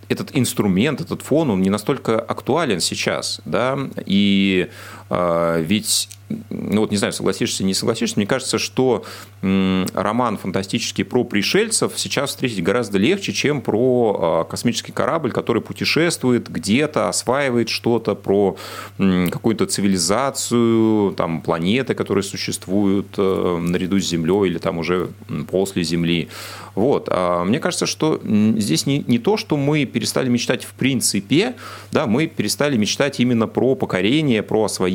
этот 0.07 0.29
инструмент, 0.33 1.01
этот 1.01 1.21
фон, 1.21 1.49
он 1.49 1.61
не 1.61 1.69
настолько 1.69 2.19
актуален 2.19 2.79
сейчас, 2.79 3.41
да, 3.45 3.77
и 4.05 4.69
ведь 5.09 6.09
ну 6.49 6.81
вот 6.81 6.91
не 6.91 6.97
знаю, 6.97 7.13
согласишься, 7.13 7.63
не 7.63 7.73
согласишься, 7.73 8.15
мне 8.17 8.25
кажется, 8.25 8.57
что 8.57 9.03
роман 9.41 10.37
фантастический 10.37 11.05
про 11.05 11.23
пришельцев 11.23 11.93
сейчас 11.97 12.31
встретить 12.31 12.63
гораздо 12.63 12.97
легче, 12.97 13.31
чем 13.31 13.61
про 13.61 14.17
а, 14.19 14.43
космический 14.43 14.91
корабль, 14.91 15.31
который 15.31 15.61
путешествует 15.61 16.49
где-то, 16.49 17.09
осваивает 17.09 17.69
что-то, 17.69 18.15
про 18.15 18.57
какую-то 18.97 19.67
цивилизацию, 19.67 21.13
там, 21.13 21.41
планеты, 21.41 21.93
которые 21.93 22.23
существуют 22.23 23.07
э, 23.17 23.57
наряду 23.59 23.99
с 23.99 24.07
Землей 24.07 24.47
или 24.47 24.57
там 24.57 24.79
уже 24.79 25.09
после 25.49 25.83
Земли. 25.83 26.29
Вот. 26.73 27.07
А 27.09 27.43
мне 27.43 27.59
кажется, 27.59 27.85
что 27.85 28.19
здесь 28.23 28.85
не, 28.85 29.03
не 29.07 29.19
то, 29.19 29.37
что 29.37 29.57
мы 29.57 29.85
перестали 29.85 30.29
мечтать 30.29 30.65
в 30.65 30.73
принципе, 30.73 31.55
да, 31.91 32.07
мы 32.07 32.27
перестали 32.27 32.77
мечтать 32.77 33.19
именно 33.19 33.47
про 33.47 33.75
покорение, 33.75 34.43
про 34.43 34.65
освоение 34.65 34.94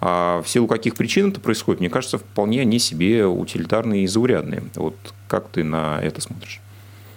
а, 0.00 0.42
в 0.42 0.48
силу 0.48 0.66
каких 0.66 0.94
причин 0.94 1.30
это 1.30 1.40
происходит, 1.40 1.80
мне 1.80 1.90
кажется, 1.90 2.18
вполне 2.18 2.60
они 2.60 2.78
себе 2.78 3.26
утилитарные 3.26 4.04
и 4.04 4.06
заурядные. 4.06 4.62
Вот 4.74 4.96
как 5.28 5.48
ты 5.48 5.64
на 5.64 6.00
это 6.02 6.20
смотришь? 6.20 6.60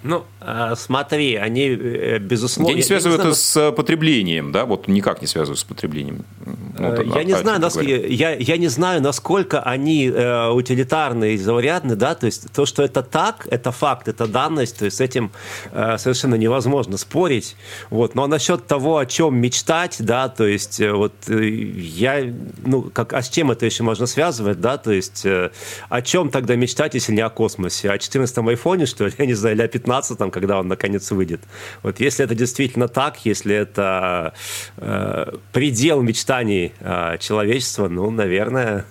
Ну, 0.03 0.25
а, 0.39 0.75
смотри, 0.75 1.35
они, 1.35 1.69
э, 1.69 2.19
безусловно... 2.19 2.71
Я 2.71 2.77
не 2.77 2.83
связываю 2.83 3.17
я 3.17 3.23
не 3.23 3.29
это 3.29 3.37
с 3.37 3.71
потреблением, 3.71 4.51
да, 4.51 4.65
вот 4.65 4.87
никак 4.87 5.21
не 5.21 5.27
связываю 5.27 5.57
с 5.57 5.63
потреблением. 5.63 6.23
Ну, 6.45 6.93
э, 6.93 7.03
я, 7.15 7.23
не 7.23 7.35
знаю, 7.35 7.59
насколько, 7.59 7.89
я, 7.89 8.35
я 8.35 8.57
не 8.57 8.67
знаю, 8.67 9.01
насколько 9.01 9.61
они 9.61 10.07
э, 10.07 10.49
утилитарны 10.49 11.33
и 11.33 11.37
заурядны, 11.37 11.95
да, 11.95 12.15
то 12.15 12.27
есть 12.27 12.51
то, 12.53 12.65
что 12.65 12.83
это 12.83 13.01
так, 13.01 13.47
это 13.49 13.71
факт, 13.71 14.07
это 14.07 14.27
данность, 14.27 14.77
то 14.79 14.85
есть 14.85 14.97
с 14.97 15.01
этим 15.01 15.31
э, 15.71 15.97
совершенно 15.97 16.35
невозможно 16.35 16.97
спорить, 16.97 17.55
вот, 17.89 18.15
но 18.15 18.27
насчет 18.27 18.67
того, 18.67 18.97
о 18.99 19.05
чем 19.05 19.35
мечтать, 19.37 19.97
да, 19.99 20.29
то 20.29 20.45
есть 20.45 20.79
э, 20.79 20.91
вот 20.93 21.13
э, 21.27 21.47
я, 21.47 22.23
ну, 22.65 22.83
как, 22.93 23.13
а 23.13 23.21
с 23.21 23.29
чем 23.29 23.51
это 23.51 23.65
еще 23.65 23.83
можно 23.83 24.05
связывать, 24.05 24.61
да, 24.61 24.77
то 24.77 24.91
есть 24.91 25.25
э, 25.25 25.51
о 25.89 26.01
чем 26.01 26.29
тогда 26.29 26.55
мечтать, 26.55 26.93
если 26.93 27.13
не 27.13 27.21
о 27.21 27.29
космосе, 27.29 27.89
о 27.89 27.97
14-м 27.97 28.47
айфоне, 28.49 28.85
что 28.85 29.05
ли, 29.05 29.13
я 29.17 29.25
не 29.25 29.33
знаю, 29.33 29.55
или 29.55 29.63
о 29.63 29.67
15-м, 29.87 30.31
когда 30.31 30.59
он 30.59 30.67
наконец 30.67 31.11
выйдет, 31.11 31.41
вот, 31.83 31.99
если 31.99 32.25
это 32.25 32.35
действительно 32.35 32.87
так, 32.87 33.25
если 33.25 33.55
это 33.55 34.33
э, 34.77 35.33
предел 35.51 36.01
мечтаний 36.01 36.73
э, 36.79 37.17
человечества, 37.19 37.87
ну, 37.87 38.09
наверное, 38.11 38.85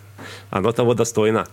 оно 0.50 0.73
того 0.73 0.95
достойно. 0.95 1.47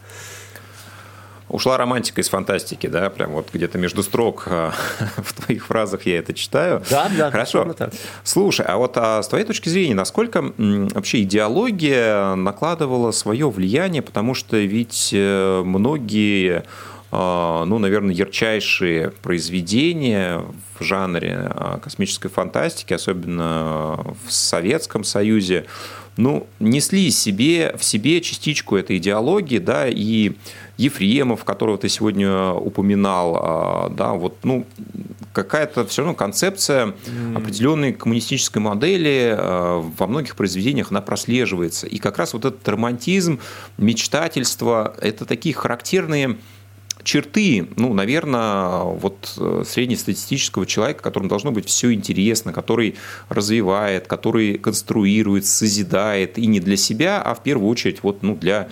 Ушла 1.50 1.78
романтика 1.78 2.20
из 2.20 2.30
фантастики, 2.30 2.88
да, 2.88 3.10
прям 3.12 3.34
вот 3.34 3.50
где-то 3.54 3.78
между 3.78 4.02
строк 4.02 4.46
э, 4.48 4.72
в 5.18 5.34
твоих 5.34 5.68
фразах 5.68 6.06
я 6.08 6.18
это 6.18 6.34
читаю. 6.34 6.82
Да, 6.90 7.12
да. 7.16 7.30
Хорошо. 7.30 7.72
Так. 7.74 7.94
Слушай, 8.24 8.66
а 8.66 8.78
вот 8.78 8.98
а 8.98 9.22
с 9.22 9.28
твоей 9.28 9.46
точки 9.46 9.70
зрения, 9.70 9.94
насколько 9.94 10.42
вообще 10.58 11.22
идеология 11.22 12.34
накладывала 12.36 13.12
свое 13.12 13.50
влияние, 13.52 14.02
потому 14.02 14.34
что 14.34 14.58
ведь 14.58 15.12
э, 15.14 15.62
многие 15.64 16.64
ну, 17.14 17.78
наверное, 17.78 18.16
ярчайшие 18.16 19.12
произведения 19.22 20.42
в 20.80 20.84
жанре 20.84 21.48
а, 21.52 21.78
космической 21.78 22.30
фантастики, 22.30 22.94
особенно 22.94 24.16
в 24.26 24.32
Советском 24.32 25.04
Союзе, 25.04 25.66
ну, 26.18 26.48
несли 26.60 27.12
себе, 27.12 27.76
в 27.78 27.84
себе 27.84 28.20
частичку 28.22 28.78
этой 28.78 28.98
идеологии, 28.98 29.60
да, 29.60 29.88
и 29.88 30.34
Ефремов, 30.78 31.44
которого 31.44 31.78
ты 31.78 31.88
сегодня 31.88 32.52
упоминал, 32.52 33.92
да, 33.96 34.14
вот, 34.14 34.38
ну, 34.44 34.66
какая-то 35.34 35.86
все 35.86 36.02
равно 36.02 36.16
концепция 36.16 36.94
определенной 37.36 37.94
коммунистической 37.94 38.62
модели 38.62 39.36
во 39.38 40.08
многих 40.08 40.36
произведениях 40.36 40.92
она 40.92 41.02
прослеживается. 41.02 41.88
И 41.88 41.98
как 41.98 42.18
раз 42.18 42.34
вот 42.34 42.46
этот 42.46 42.68
романтизм, 42.68 43.40
мечтательство– 43.78 44.96
это 45.02 45.26
такие 45.26 45.54
характерные 45.56 46.38
черты, 47.04 47.68
ну, 47.76 47.94
наверное, 47.94 48.84
вот 48.84 49.34
э, 49.38 49.64
среднестатистического 49.66 50.66
человека, 50.66 51.04
которому 51.04 51.30
должно 51.30 51.52
быть 51.52 51.68
все 51.68 51.94
интересно, 51.94 52.54
который 52.54 52.96
развивает, 53.30 54.08
который 54.08 54.58
конструирует, 54.58 55.46
созидает, 55.46 56.38
и 56.38 56.46
не 56.46 56.60
для 56.60 56.78
себя, 56.78 57.22
а 57.22 57.34
в 57.36 57.44
первую 57.44 57.70
очередь 57.70 58.04
вот, 58.04 58.24
ну, 58.24 58.36
для 58.36 58.70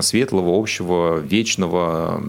светлого, 0.00 0.60
общего, 0.60 1.18
вечного 1.18 2.22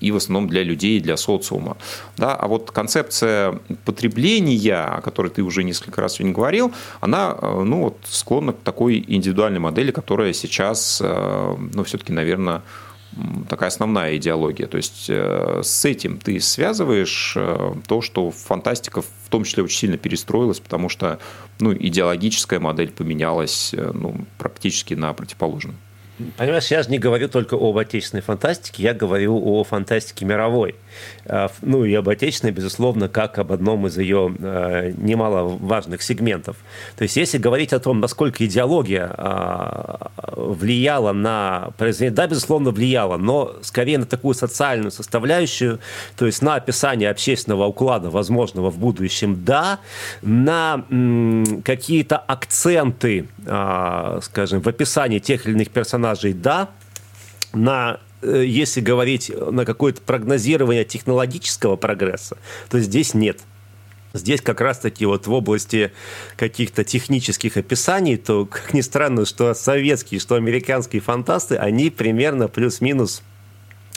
и 0.00 0.10
в 0.10 0.16
основном 0.16 0.50
для 0.50 0.64
людей, 0.64 1.00
для 1.00 1.16
социума. 1.16 1.76
Да? 2.16 2.34
А 2.34 2.48
вот 2.48 2.72
концепция 2.72 3.60
потребления, 3.84 4.82
о 4.82 5.00
которой 5.00 5.30
ты 5.30 5.42
уже 5.42 5.62
несколько 5.62 6.00
раз 6.00 6.14
сегодня 6.14 6.34
говорил, 6.34 6.72
она 7.00 7.36
э, 7.40 7.62
ну, 7.62 7.84
вот, 7.84 7.98
склонна 8.04 8.52
к 8.52 8.58
такой 8.64 9.04
индивидуальной 9.06 9.60
модели, 9.60 9.92
которая 9.92 10.32
сейчас, 10.32 11.00
э, 11.04 11.56
ну, 11.72 11.84
все-таки, 11.84 12.12
наверное, 12.12 12.62
такая 13.48 13.68
основная 13.68 14.16
идеология. 14.16 14.66
То 14.66 14.76
есть 14.76 15.06
э, 15.08 15.60
с 15.62 15.84
этим 15.84 16.18
ты 16.18 16.40
связываешь 16.40 17.34
э, 17.36 17.74
то, 17.86 18.02
что 18.02 18.30
фантастика 18.30 19.02
в 19.02 19.28
том 19.30 19.44
числе 19.44 19.62
очень 19.62 19.78
сильно 19.78 19.96
перестроилась, 19.96 20.60
потому 20.60 20.88
что 20.88 21.18
ну, 21.58 21.72
идеологическая 21.74 22.60
модель 22.60 22.90
поменялась 22.90 23.72
э, 23.74 23.90
ну, 23.94 24.14
практически 24.38 24.94
на 24.94 25.12
противоположную. 25.12 25.76
Понимаешь, 26.36 26.68
я 26.68 26.82
же 26.82 26.90
не 26.90 26.98
говорю 26.98 27.28
только 27.28 27.54
об 27.54 27.76
отечественной 27.76 28.22
фантастике, 28.22 28.82
я 28.82 28.94
говорю 28.94 29.38
о 29.44 29.64
фантастике 29.64 30.24
мировой. 30.24 30.74
А, 31.26 31.50
ну 31.62 31.84
и 31.84 31.94
об 31.94 32.08
отечественной, 32.08 32.52
безусловно, 32.52 33.08
как 33.08 33.38
об 33.38 33.52
одном 33.52 33.86
из 33.86 33.98
ее 33.98 34.34
а, 34.40 34.92
немаловажных 34.92 36.02
сегментов. 36.02 36.56
То 36.96 37.02
есть 37.02 37.16
если 37.16 37.38
говорить 37.38 37.72
о 37.72 37.80
том, 37.80 38.00
насколько 38.00 38.44
идеология 38.44 39.10
а, 39.12 40.10
влияла 40.36 41.12
на 41.12 41.70
произведение, 41.78 42.16
да, 42.16 42.26
безусловно, 42.26 42.70
влияла, 42.70 43.16
но 43.16 43.56
скорее 43.62 43.98
на 43.98 44.06
такую 44.06 44.34
социальную 44.34 44.90
составляющую, 44.90 45.80
то 46.16 46.26
есть 46.26 46.42
на 46.42 46.54
описание 46.54 47.10
общественного 47.10 47.66
уклада, 47.66 48.10
возможного 48.10 48.70
в 48.70 48.78
будущем, 48.78 49.44
да, 49.44 49.80
на 50.22 50.84
какие-то 51.64 52.18
акценты, 52.18 53.28
скажем, 53.42 54.60
в 54.60 54.68
описании 54.68 55.18
тех 55.18 55.46
или 55.46 55.54
иных 55.54 55.70
персонажей, 55.70 56.32
да, 56.32 56.68
на 57.52 57.98
если 58.26 58.80
говорить 58.80 59.30
на 59.34 59.64
какое-то 59.64 60.00
прогнозирование 60.02 60.84
технологического 60.84 61.76
прогресса, 61.76 62.38
то 62.68 62.80
здесь 62.80 63.14
нет. 63.14 63.40
Здесь 64.12 64.40
как 64.40 64.60
раз-таки 64.60 65.04
вот 65.04 65.26
в 65.26 65.32
области 65.32 65.92
каких-то 66.36 66.84
технических 66.84 67.56
описаний, 67.56 68.16
то, 68.16 68.46
как 68.46 68.72
ни 68.72 68.80
странно, 68.80 69.26
что 69.26 69.52
советские, 69.54 70.20
что 70.20 70.36
американские 70.36 71.02
фантасты, 71.02 71.56
они 71.56 71.90
примерно 71.90 72.48
плюс-минус 72.48 73.22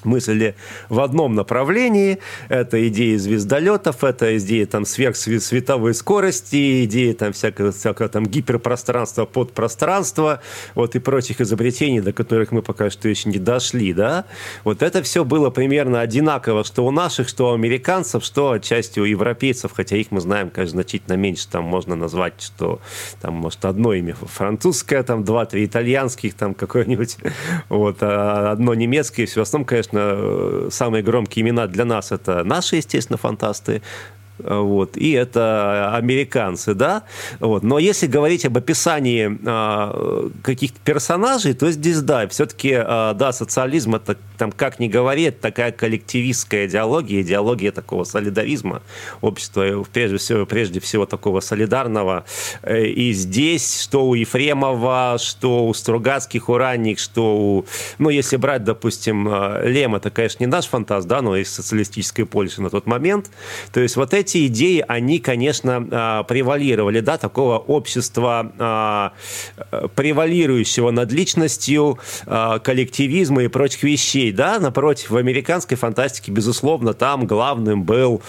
мысли 0.05 0.55
в 0.89 0.99
одном 0.99 1.35
направлении. 1.35 2.19
Это 2.49 2.87
идеи 2.87 3.15
звездолетов, 3.15 4.03
это 4.03 4.37
идеи 4.37 4.65
там 4.65 4.85
сверхсветовой 4.85 5.93
скорости, 5.93 6.85
идеи 6.85 7.13
там 7.13 7.33
всякого, 7.33 7.71
всякого 7.71 8.09
там 8.09 8.25
гиперпространства, 8.25 9.25
подпространства, 9.25 10.41
вот 10.75 10.95
и 10.95 10.99
прочих 10.99 11.41
изобретений, 11.41 12.01
до 12.01 12.13
которых 12.13 12.51
мы 12.51 12.61
пока 12.61 12.89
что 12.89 13.09
еще 13.09 13.29
не 13.29 13.39
дошли, 13.39 13.93
да. 13.93 14.25
Вот 14.63 14.81
это 14.81 15.03
все 15.03 15.23
было 15.23 15.49
примерно 15.49 16.01
одинаково, 16.01 16.63
что 16.63 16.85
у 16.85 16.91
наших, 16.91 17.29
что 17.29 17.51
у 17.51 17.53
американцев, 17.53 18.23
что 18.23 18.51
отчасти 18.51 18.99
у 18.99 19.05
европейцев, 19.05 19.71
хотя 19.73 19.97
их 19.97 20.11
мы 20.11 20.21
знаем, 20.21 20.49
конечно, 20.49 20.77
значительно 20.77 21.15
меньше, 21.15 21.47
там 21.49 21.63
можно 21.63 21.95
назвать, 21.95 22.41
что 22.41 22.79
там, 23.21 23.35
может, 23.35 23.65
одно 23.65 23.93
имя 23.93 24.15
французское, 24.15 25.03
там 25.03 25.23
два-три 25.23 25.65
итальянских, 25.65 26.33
там 26.33 26.53
какое-нибудь, 26.53 27.17
вот, 27.69 27.97
а 28.01 28.51
одно 28.51 28.73
немецкое, 28.73 29.25
все 29.25 29.41
остальное, 29.41 29.67
конечно, 29.67 29.88
конечно, 29.89 30.69
самые 30.71 31.03
громкие 31.03 31.43
имена 31.43 31.67
для 31.67 31.85
нас 31.85 32.11
это 32.11 32.43
наши, 32.43 32.77
естественно, 32.77 33.17
фантасты, 33.17 33.81
вот, 34.39 34.97
и 34.97 35.11
это 35.11 35.95
американцы, 35.95 36.73
да, 36.73 37.03
вот. 37.39 37.63
Но 37.63 37.79
если 37.79 38.07
говорить 38.07 38.45
об 38.45 38.57
описании 38.57 39.37
а, 39.45 40.29
каких-то 40.41 40.79
персонажей, 40.83 41.53
то 41.53 41.69
здесь, 41.71 42.01
да, 42.01 42.27
все-таки, 42.27 42.73
а, 42.73 43.13
да, 43.13 43.31
социализм 43.31 43.95
это, 43.95 44.17
там, 44.37 44.51
как 44.51 44.79
ни 44.79 44.87
говори, 44.87 45.23
это 45.23 45.41
такая 45.41 45.71
коллективистская 45.71 46.67
идеология, 46.67 47.21
идеология 47.21 47.71
такого 47.71 48.03
солидаризма 48.03 48.81
общества, 49.21 49.85
прежде 49.91 50.17
всего, 50.17 50.45
прежде 50.45 50.79
всего 50.79 51.05
такого 51.05 51.39
солидарного. 51.41 52.25
Э, 52.61 52.85
и 52.85 53.11
здесь, 53.13 53.81
что 53.81 54.07
у 54.07 54.13
Ефремова, 54.13 55.17
что 55.19 55.67
у 55.67 55.73
Стругацких, 55.73 56.49
у 56.49 56.57
ранних, 56.57 56.99
что 56.99 57.37
у, 57.37 57.65
ну, 57.97 58.09
если 58.09 58.37
брать, 58.37 58.63
допустим, 58.63 59.27
а, 59.29 59.61
Лем, 59.63 59.95
это, 59.95 60.09
конечно, 60.09 60.43
не 60.43 60.47
наш 60.47 60.65
фантаст, 60.65 61.07
да, 61.07 61.21
но 61.21 61.35
из 61.35 61.51
социалистической 61.51 62.25
Польши 62.25 62.61
на 62.61 62.69
тот 62.69 62.85
момент, 62.85 63.29
то 63.73 63.79
есть 63.79 63.95
вот 63.95 64.13
эти 64.13 64.28
эти 64.29 64.47
идеи, 64.47 64.83
они, 64.87 65.19
конечно, 65.19 65.87
а, 65.91 66.23
превалировали, 66.23 66.99
да, 66.99 67.17
такого 67.17 67.57
общества, 67.57 68.51
а, 68.59 69.13
превалирующего 69.95 70.91
над 70.91 71.11
личностью, 71.11 71.97
а, 72.25 72.59
коллективизма 72.59 73.43
и 73.43 73.47
прочих 73.47 73.83
вещей, 73.83 74.31
да, 74.31 74.59
напротив, 74.59 75.09
в 75.09 75.17
американской 75.17 75.77
фантастике, 75.77 76.31
безусловно, 76.31 76.93
там 76.93 77.25
главным 77.25 77.83
был 77.83 78.21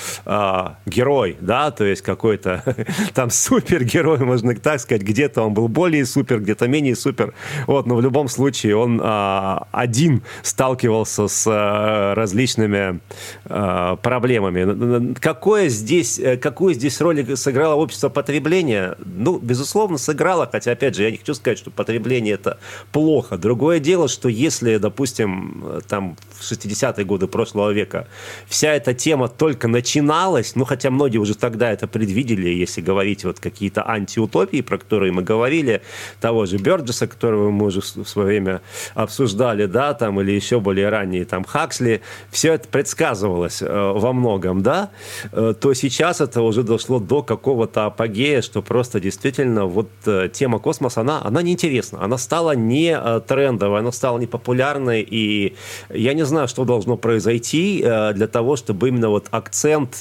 герой, 0.87 1.37
да, 1.41 1.71
то 1.71 1.85
есть 1.85 2.03
какой-то 2.03 2.63
там 3.15 3.31
супергерой, 3.31 4.19
можно 4.19 4.55
так 4.55 4.81
сказать, 4.81 5.03
где-то 5.03 5.43
он 5.43 5.55
был 5.55 5.69
более 5.69 6.07
супер, 6.07 6.41
где-то 6.41 6.69
менее 6.69 6.97
супер, 6.97 7.35
вот, 7.67 7.87
но 7.87 7.97
в 7.97 8.01
любом 8.01 8.29
случае 8.29 8.77
он 8.77 9.01
один 9.03 10.23
сталкивался 10.43 11.29
с 11.29 12.15
различными 12.15 13.01
проблемами. 13.45 15.15
Какое 15.15 15.69
здесь 15.69 15.90
здесь, 15.91 16.21
э, 16.21 16.37
какую 16.37 16.75
здесь 16.75 17.01
роль 17.01 17.37
сыграло 17.37 17.75
общество 17.75 18.09
потребления? 18.09 18.97
Ну, 19.05 19.39
безусловно, 19.39 19.99
сыграло, 19.99 20.49
хотя, 20.51 20.71
опять 20.73 20.95
же, 20.95 21.03
я 21.03 21.11
не 21.11 21.17
хочу 21.17 21.35
сказать, 21.35 21.59
что 21.59 21.73
потребление 21.73 22.35
это 22.35 22.59
плохо. 22.93 23.37
Другое 23.37 23.81
дело, 23.81 24.07
что 24.07 24.29
если, 24.29 24.77
допустим, 24.77 25.65
э, 25.65 25.81
там 25.89 26.17
в 26.41 26.53
60-е 26.53 27.05
годы 27.05 27.27
прошлого 27.27 27.71
века 27.71 28.07
вся 28.47 28.75
эта 28.75 28.95
тема 28.95 29.29
только 29.29 29.69
начиналась, 29.69 30.57
ну, 30.57 30.65
хотя 30.65 30.91
многие 30.91 31.19
уже 31.19 31.35
тогда 31.35 31.71
это 31.71 31.87
предвидели, 31.87 32.49
если 32.49 32.81
говорить 32.81 33.25
вот 33.25 33.41
какие-то 33.41 33.89
антиутопии, 33.89 34.63
про 34.63 34.79
которые 34.79 35.13
мы 35.13 35.23
говорили, 35.23 35.83
того 36.21 36.47
же 36.47 36.59
Бёрджеса, 36.59 37.07
которого 37.07 37.51
мы 37.51 37.67
уже 37.67 37.81
в 37.81 38.09
свое 38.09 38.27
время 38.29 38.61
обсуждали, 38.95 39.67
да, 39.67 39.95
там, 39.95 40.21
или 40.21 40.33
еще 40.33 40.61
более 40.61 40.89
ранее, 40.89 41.25
там, 41.25 41.45
Хаксли, 41.45 42.01
все 42.31 42.55
это 42.55 42.69
предсказывалось 42.69 43.63
э, 43.63 43.67
во 43.69 44.13
многом, 44.13 44.63
да, 44.63 44.91
то 45.31 45.75
сейчас 45.75 46.21
это 46.21 46.43
уже 46.43 46.63
дошло 46.63 46.99
до 46.99 47.23
какого-то 47.23 47.87
апогея, 47.87 48.43
что 48.43 48.63
просто 48.63 49.01
действительно 49.01 49.67
вот 49.67 49.89
э, 50.07 50.29
тема 50.33 50.59
космоса, 50.59 51.01
она, 51.01 51.21
она 51.25 51.43
неинтересна. 51.43 52.03
Она 52.03 52.19
стала 52.19 52.53
не 52.53 52.97
э, 52.97 53.21
трендовой, 53.27 53.81
она 53.81 53.93
стала 53.93 54.19
не 54.19 54.27
популярной. 54.27 55.07
И 55.09 55.57
я 55.89 56.15
не 56.15 56.25
знаю, 56.31 56.49
что 56.49 56.65
должно 56.65 56.97
произойти 56.97 57.83
э, 57.85 58.13
для 58.15 58.27
того, 58.27 58.57
чтобы 58.57 58.89
именно 58.89 59.11
вот 59.11 59.27
акцент 59.31 60.01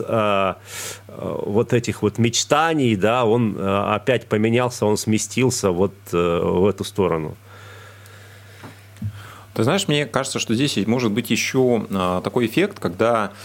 вот 1.17 1.73
этих 1.73 2.01
вот 2.01 2.17
мечтаний, 2.17 2.95
да, 2.95 3.25
он 3.25 3.57
опять 3.59 4.27
поменялся, 4.27 4.85
он 4.85 4.97
сместился 4.97 5.71
вот 5.71 5.93
в 6.11 6.69
эту 6.69 6.83
сторону. 6.83 7.35
Ты 9.53 9.63
знаешь, 9.63 9.87
мне 9.87 10.05
кажется, 10.05 10.39
что 10.39 10.55
здесь 10.55 10.77
может 10.87 11.11
быть 11.11 11.29
еще 11.29 11.85
такой 12.23 12.45
эффект, 12.45 12.79
когда 12.79 13.31
Э, 13.31 13.35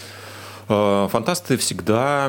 фантасты 0.67 1.57
всегда 1.57 2.27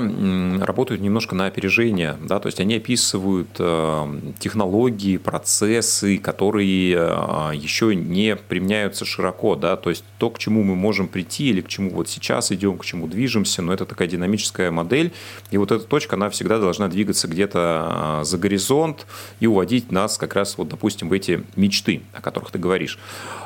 работают 0.60 1.00
немножко 1.00 1.34
на 1.34 1.46
опережение, 1.46 2.16
да, 2.20 2.38
то 2.38 2.46
есть 2.46 2.60
они 2.60 2.76
описывают 2.76 3.48
э, 3.58 4.20
технологии, 4.38 5.16
процессы, 5.16 6.18
которые 6.18 6.94
э, 6.94 7.50
еще 7.54 7.94
не 7.94 8.36
применяются 8.36 9.06
широко, 9.06 9.56
да, 9.56 9.76
то 9.76 9.90
есть 9.90 10.04
то, 10.18 10.28
к 10.28 10.38
чему 10.38 10.62
мы 10.62 10.76
можем 10.76 11.08
прийти 11.08 11.48
или 11.48 11.62
к 11.62 11.68
чему 11.68 11.90
вот 11.90 12.10
сейчас 12.10 12.52
идем, 12.52 12.76
к 12.76 12.84
чему 12.84 13.06
движемся, 13.06 13.62
но 13.62 13.72
это 13.72 13.86
такая 13.86 14.08
динамическая 14.08 14.70
модель, 14.70 15.12
и 15.50 15.56
вот 15.56 15.72
эта 15.72 15.84
точка, 15.84 16.16
она 16.16 16.28
всегда 16.28 16.58
должна 16.58 16.88
двигаться 16.88 17.28
где-то 17.28 18.20
за 18.22 18.38
горизонт 18.38 19.06
и 19.40 19.46
уводить 19.46 19.90
нас 19.90 20.18
как 20.18 20.34
раз, 20.34 20.58
вот, 20.58 20.68
допустим, 20.68 21.08
в 21.08 21.12
эти 21.14 21.42
мечты, 21.56 22.02
о 22.12 22.20
которых 22.20 22.50
ты 22.50 22.58
говоришь. 22.58 22.98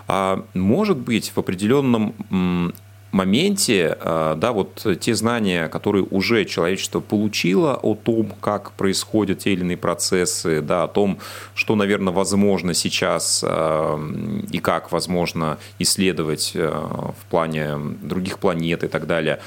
А 0.09 0.44
может 0.55 0.96
быть, 0.96 1.31
в 1.35 1.38
определенном 1.38 2.72
моменте, 3.12 3.96
э, 4.01 4.35
да, 4.37 4.53
вот 4.53 4.87
те 5.01 5.14
знания, 5.14 5.68
которые 5.68 6.07
уже 6.11 6.44
человечество 6.44 7.01
получило 7.01 7.75
о 7.75 7.94
том, 7.94 8.33
как 8.40 8.73
происходят 8.73 9.40
те 9.40 9.53
или 9.53 9.61
иные 9.61 9.77
процессы, 9.77 10.61
да, 10.61 10.85
о 10.85 10.88
том, 10.88 11.18
что, 11.55 11.75
наверное, 11.75 12.12
возможно 12.12 12.75
сейчас 12.75 13.44
э, 13.46 14.12
и 14.51 14.59
как 14.59 14.92
возможно 14.92 15.59
исследовать 15.79 16.53
э, 16.55 16.68
в 16.68 17.31
плане 17.31 17.77
других 18.03 18.38
планет 18.38 18.85
и 18.85 18.88
так 18.88 19.07
далее, 19.07 19.40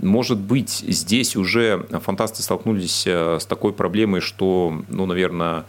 может 0.00 0.38
быть, 0.38 0.70
здесь 0.70 1.36
уже 1.36 1.86
фантасты 2.04 2.42
столкнулись 2.42 3.06
с 3.06 3.46
такой 3.46 3.72
проблемой, 3.72 4.20
что, 4.20 4.82
ну, 4.88 5.06
наверное, 5.06 5.64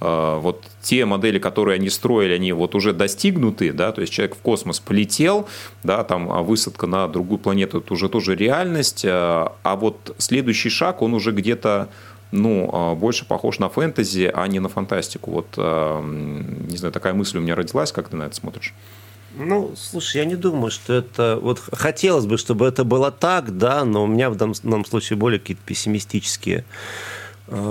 вот 0.00 0.64
те 0.82 1.04
модели, 1.04 1.38
которые 1.38 1.76
они 1.76 1.90
строили, 1.90 2.32
они 2.32 2.52
вот 2.52 2.74
уже 2.74 2.92
достигнуты, 2.92 3.72
да, 3.72 3.92
то 3.92 4.00
есть 4.00 4.12
человек 4.12 4.34
в 4.34 4.40
космос 4.40 4.80
полетел, 4.80 5.46
да, 5.82 6.04
там 6.04 6.32
а 6.32 6.42
высадка 6.42 6.86
на 6.86 7.06
другую 7.06 7.38
планету 7.38 7.78
это 7.80 7.92
уже 7.92 8.08
тоже 8.08 8.34
реальность, 8.34 9.04
э, 9.04 9.08
а 9.10 9.76
вот 9.76 10.14
следующий 10.18 10.70
шаг, 10.70 11.02
он 11.02 11.12
уже 11.14 11.32
где-то 11.32 11.88
ну, 12.32 12.70
э, 12.72 12.94
больше 12.94 13.26
похож 13.26 13.58
на 13.58 13.68
фэнтези, 13.68 14.30
а 14.32 14.46
не 14.46 14.58
на 14.58 14.68
фантастику. 14.68 15.30
Вот, 15.32 15.56
не 15.56 16.76
знаю, 16.76 16.92
такая 16.92 17.12
мысль 17.12 17.38
у 17.38 17.40
меня 17.40 17.54
родилась, 17.54 17.92
как 17.92 18.08
ты 18.08 18.16
на 18.16 18.24
это 18.24 18.36
смотришь? 18.36 18.72
Ну, 19.36 19.74
слушай, 19.76 20.18
я 20.18 20.24
не 20.24 20.36
думаю, 20.36 20.70
что 20.70 20.92
это... 20.92 21.38
Вот 21.40 21.60
хотелось 21.72 22.26
бы, 22.26 22.36
чтобы 22.36 22.66
это 22.66 22.84
было 22.84 23.10
так, 23.10 23.56
да, 23.58 23.84
но 23.84 24.04
у 24.04 24.06
меня 24.06 24.30
в 24.30 24.36
данном 24.36 24.84
случае 24.84 25.16
более 25.16 25.38
какие-то 25.38 25.62
пессимистические 25.64 26.64
Э, 26.64 27.19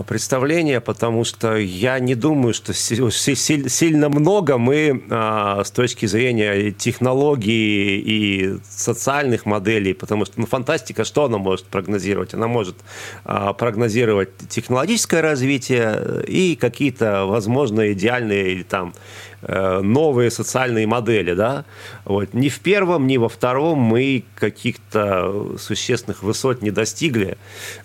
представление, 0.07 0.81
потому 0.81 1.23
что 1.23 1.55
я 1.55 1.99
не 1.99 2.15
думаю, 2.15 2.53
что 2.53 2.73
сильно 2.73 4.09
много 4.09 4.57
мы 4.57 5.03
а, 5.09 5.63
с 5.63 5.71
точки 5.71 6.05
зрения 6.05 6.71
технологий 6.71 7.99
и 7.99 8.57
социальных 8.69 9.45
моделей, 9.45 9.93
потому 9.93 10.25
что 10.25 10.39
ну, 10.39 10.45
фантастика, 10.45 11.03
что 11.03 11.25
она 11.25 11.37
может 11.37 11.65
прогнозировать? 11.65 12.33
Она 12.33 12.47
может 12.47 12.75
а, 13.23 13.53
прогнозировать 13.53 14.29
технологическое 14.49 15.21
развитие 15.21 16.23
и 16.27 16.55
какие-то, 16.55 17.25
возможно, 17.25 17.91
идеальные 17.91 18.51
или 18.53 18.63
там 18.63 18.93
Э, 19.38 19.38
новые 19.41 20.31
социальные 20.31 20.87
модели, 20.87 21.33
да, 21.33 21.65
вот, 22.05 22.33
ни 22.33 22.49
в 22.49 22.59
первом, 22.59 23.07
ни 23.07 23.17
во 23.17 23.29
втором 23.29 23.79
мы 23.79 24.23
каких-то 24.35 25.57
существенных 25.57 26.23
высот 26.23 26.61
не 26.61 26.71
достигли, 26.71 27.37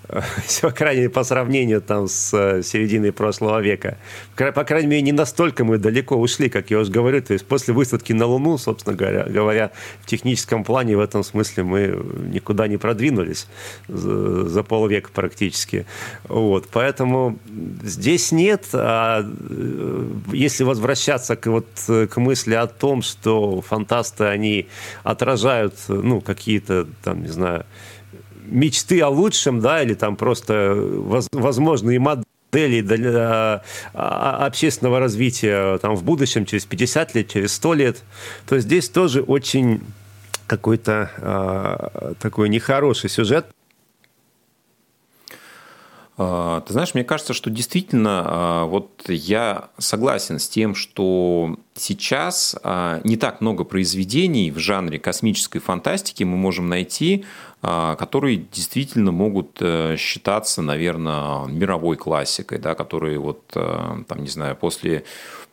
по 0.63 0.71
крайней 0.71 1.03
мере, 1.03 1.11
по 1.11 1.25
сравнению 1.25 1.81
там 1.81 2.09
с 2.09 2.33
э, 2.35 2.63
серединой 2.63 3.13
прошлого 3.13 3.61
века. 3.61 3.97
По 4.37 4.65
крайней 4.65 4.89
мере, 4.89 5.03
не 5.03 5.13
настолько 5.13 5.65
мы 5.65 5.79
далеко 5.79 6.17
ушли, 6.17 6.49
как 6.49 6.71
я 6.71 6.79
уже 6.79 6.91
говорю, 6.91 7.23
то 7.23 7.33
есть 7.33 7.47
после 7.47 7.75
высадки 7.75 8.13
на 8.13 8.27
Луну, 8.27 8.59
собственно 8.59 8.97
говоря, 8.97 9.25
говоря 9.25 9.71
в 10.03 10.07
техническом 10.07 10.65
плане 10.65 10.97
в 10.97 11.01
этом 11.01 11.25
смысле 11.25 11.63
мы 11.65 12.05
никуда 12.33 12.69
не 12.69 12.77
продвинулись 12.77 13.47
за, 13.89 14.49
за 14.49 14.63
полвека 14.63 15.11
практически. 15.13 15.87
Вот, 16.25 16.69
поэтому 16.71 17.39
здесь 17.83 18.33
нет, 18.33 18.67
а 18.73 19.23
э, 19.25 20.07
если 20.33 20.65
возвращаться 20.65 21.37
вот, 21.47 21.67
э, 21.89 22.07
к 22.07 22.17
мысли 22.17 22.55
о 22.55 22.67
том, 22.67 23.03
что 23.03 23.61
фантасты, 23.61 24.25
они 24.25 24.69
отражают, 25.03 25.75
ну, 25.89 26.21
какие-то, 26.21 26.87
там, 27.03 27.23
не 27.23 27.29
знаю, 27.29 27.65
мечты 28.47 29.01
о 29.01 29.09
лучшем, 29.09 29.61
да, 29.61 29.83
или 29.83 29.95
там 29.95 30.17
просто 30.17 30.75
воз, 30.75 31.29
возможные 31.33 31.99
модели 31.99 32.83
для 32.83 33.63
общественного 33.93 35.01
развития 35.01 35.79
там, 35.79 35.97
в 35.97 36.05
будущем, 36.05 36.47
через 36.47 36.65
50 36.65 37.15
лет, 37.15 37.29
через 37.29 37.53
100 37.55 37.75
лет, 37.75 38.03
то 38.47 38.59
здесь 38.59 38.89
тоже 38.89 39.23
очень 39.23 39.81
какой-то 40.47 41.11
э, 41.17 42.15
такой 42.21 42.49
нехороший 42.49 43.11
сюжет, 43.11 43.47
ты 46.17 46.73
знаешь, 46.73 46.95
мне 46.95 47.03
кажется, 47.03 47.35
что 47.35 47.51
действительно, 47.51 48.23
а, 48.25 48.65
вот 48.67 49.03
я 49.09 49.71
согласен 49.79 50.39
с 50.39 50.49
тем, 50.49 50.77
что 50.77 51.57
сейчас 51.75 52.55
а, 52.63 53.01
не 53.03 53.17
так 53.17 53.41
много 53.41 53.65
произведений 53.65 54.53
в 54.53 54.59
жанре 54.59 55.01
космической 55.01 55.59
фантастики 55.59 56.23
мы 56.23 56.37
можем 56.37 56.69
найти, 56.69 57.25
которые 57.61 58.37
действительно 58.37 59.11
могут 59.11 59.57
э, 59.61 59.97
считаться, 59.97 60.61
наверное, 60.61 61.47
мировой 61.47 61.97
классикой, 61.97 62.59
да, 62.59 62.75
которые 62.75 63.19
вот, 63.19 63.41
э, 63.55 64.03
там, 64.07 64.19
не 64.23 64.29
знаю, 64.29 64.55
после 64.55 65.05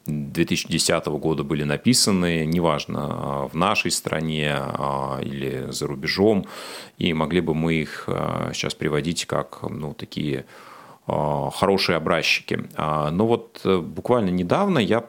2010 0.05 1.05
года 1.07 1.43
были 1.43 1.63
написаны, 1.63 2.45
неважно, 2.45 3.47
в 3.51 3.55
нашей 3.55 3.91
стране 3.91 4.55
или 5.21 5.67
за 5.69 5.87
рубежом, 5.87 6.45
и 6.97 7.13
могли 7.13 7.41
бы 7.41 7.53
мы 7.53 7.75
их 7.75 8.05
сейчас 8.53 8.73
приводить 8.73 9.25
как 9.25 9.59
ну, 9.69 9.93
такие 9.93 10.45
хорошие 11.05 11.97
образчики. 11.97 12.63
Но 12.77 13.27
вот 13.27 13.61
э, 13.65 13.79
буквально 13.79 14.29
недавно 14.29 14.79
я 14.79 15.03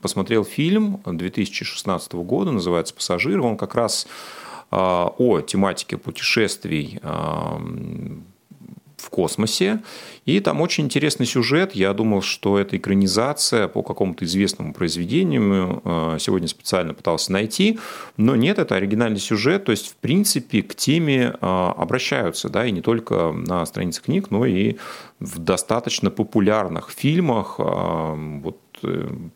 посмотрел 0.00 0.44
фильм 0.44 1.00
2016 1.04 2.12
года, 2.12 2.52
называется 2.52 2.94
«Пассажир». 2.94 3.40
Он 3.40 3.56
как 3.56 3.74
раз 3.74 4.06
о 4.70 5.40
тематике 5.40 5.96
путешествий 5.96 7.00
в 9.10 9.14
космосе. 9.14 9.80
И 10.24 10.38
там 10.40 10.60
очень 10.60 10.84
интересный 10.84 11.26
сюжет. 11.26 11.72
Я 11.74 11.92
думал, 11.92 12.22
что 12.22 12.58
это 12.58 12.76
экранизация 12.76 13.66
по 13.66 13.82
какому-то 13.82 14.24
известному 14.24 14.72
произведению. 14.72 15.82
Э, 15.84 16.16
сегодня 16.20 16.46
специально 16.46 16.94
пытался 16.94 17.32
найти. 17.32 17.80
Но 18.16 18.36
нет, 18.36 18.58
это 18.58 18.76
оригинальный 18.76 19.18
сюжет. 19.18 19.64
То 19.64 19.72
есть, 19.72 19.88
в 19.88 19.96
принципе, 19.96 20.62
к 20.62 20.74
теме 20.76 21.34
э, 21.40 21.72
обращаются. 21.76 22.48
Да, 22.48 22.64
и 22.64 22.70
не 22.70 22.80
только 22.80 23.32
на 23.32 23.66
страницах 23.66 24.04
книг, 24.04 24.30
но 24.30 24.46
и 24.46 24.76
в 25.18 25.38
достаточно 25.38 26.10
популярных 26.10 26.90
фильмах. 26.90 27.56
Э, 27.58 28.14
вот 28.42 28.58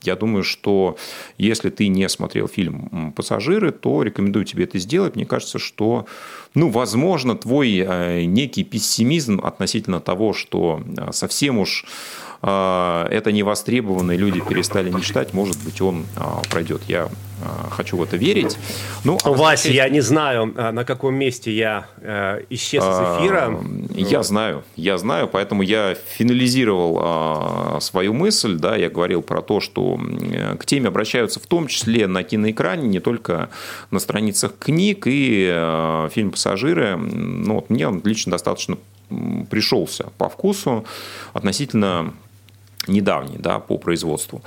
я 0.03 0.17
думаю, 0.17 0.43
что 0.45 0.97
если 1.39 1.71
ты 1.71 1.89
не 1.89 2.09
смотрел 2.09 2.49
фильм 2.49 3.13
«Пассажиры», 3.17 3.73
то 3.73 4.03
рекомендую 4.03 4.45
тебе 4.45 4.65
это 4.65 4.79
сделать. 4.79 5.17
Мне 5.17 5.27
кажется, 5.27 5.59
что 5.59 6.07
ну, 6.55 6.69
возможно, 6.71 7.35
твой 7.35 7.79
э, 7.79 8.25
некий 8.25 8.65
пессимизм 8.65 9.41
относительно 9.43 10.01
того, 10.01 10.33
что 10.33 10.81
э, 10.97 11.13
совсем 11.13 11.59
уж 11.59 11.85
э, 11.85 12.34
это 12.45 13.31
не 13.33 13.43
востребованные 13.43 14.19
люди 14.19 14.41
перестали 14.41 14.91
мечтать, 14.91 15.33
может 15.33 15.63
быть, 15.65 15.81
он 15.81 16.05
пройдет. 16.51 16.83
Я 16.89 17.09
хочу 17.71 17.97
в 17.97 18.03
это 18.03 18.17
верить. 18.17 18.59
Ну, 19.03 19.19
а 19.25 19.31
Вася, 19.31 19.71
я 19.71 19.89
не 19.89 20.01
знаю, 20.01 20.47
на 20.55 20.85
каком 20.85 21.15
месте 21.15 21.51
я 21.53 21.87
исчез 22.51 22.83
из 22.83 23.19
эфира. 23.19 23.59
Я 23.95 24.23
знаю, 24.23 24.63
я 24.77 24.99
знаю, 24.99 25.29
поэтому 25.29 25.63
я 25.63 25.95
финализировал 25.95 27.81
свою 27.81 28.13
мысль, 28.13 28.57
да, 28.57 28.77
я 28.77 28.91
говорил 28.91 29.23
про 29.23 29.41
то, 29.41 29.61
что 29.61 29.99
к 30.59 30.67
теме 30.67 30.89
обращаются 30.89 31.41
в 31.41 31.47
том 31.47 31.67
числе 31.67 32.07
на 32.07 32.23
киноэкране, 32.23 32.89
не 32.89 33.01
только 33.01 33.49
на 33.91 34.01
страницах 34.01 34.53
книг, 34.59 35.05
и 35.07 36.09
фильм 36.13 36.31
пассажиры, 36.31 36.97
ну, 36.97 37.55
вот 37.55 37.71
мне 37.71 37.89
он 37.89 38.03
лично 38.05 38.33
достаточно 38.33 38.77
пришелся 39.51 40.07
по 40.19 40.29
вкусу 40.29 40.85
относительно 41.33 42.15
недавний 42.89 43.39
да, 43.39 43.59
по 43.59 43.79
производству. 43.79 44.43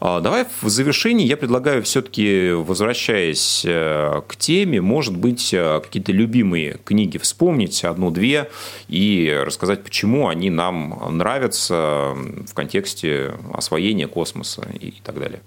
А, 0.00 0.20
давай 0.20 0.46
в 0.60 0.68
завершении 0.68 1.26
я 1.26 1.36
предлагаю 1.36 1.82
все-таки, 1.82 2.52
возвращаясь 2.52 3.62
э, 3.64 4.22
к 4.26 4.36
теме, 4.36 4.80
может 4.80 5.16
быть, 5.16 5.52
э, 5.52 5.80
какие-то 5.80 6.12
любимые 6.12 6.78
книги 6.84 7.18
вспомнить, 7.18 7.84
одну-две, 7.84 8.50
и 8.88 9.42
рассказать, 9.44 9.82
почему 9.82 10.28
они 10.28 10.50
нам 10.50 11.00
нравятся 11.10 12.14
в 12.14 12.54
контексте 12.54 13.34
освоения 13.52 14.06
космоса 14.06 14.66
и 14.80 14.94
так 15.02 15.18
далее. 15.18 15.40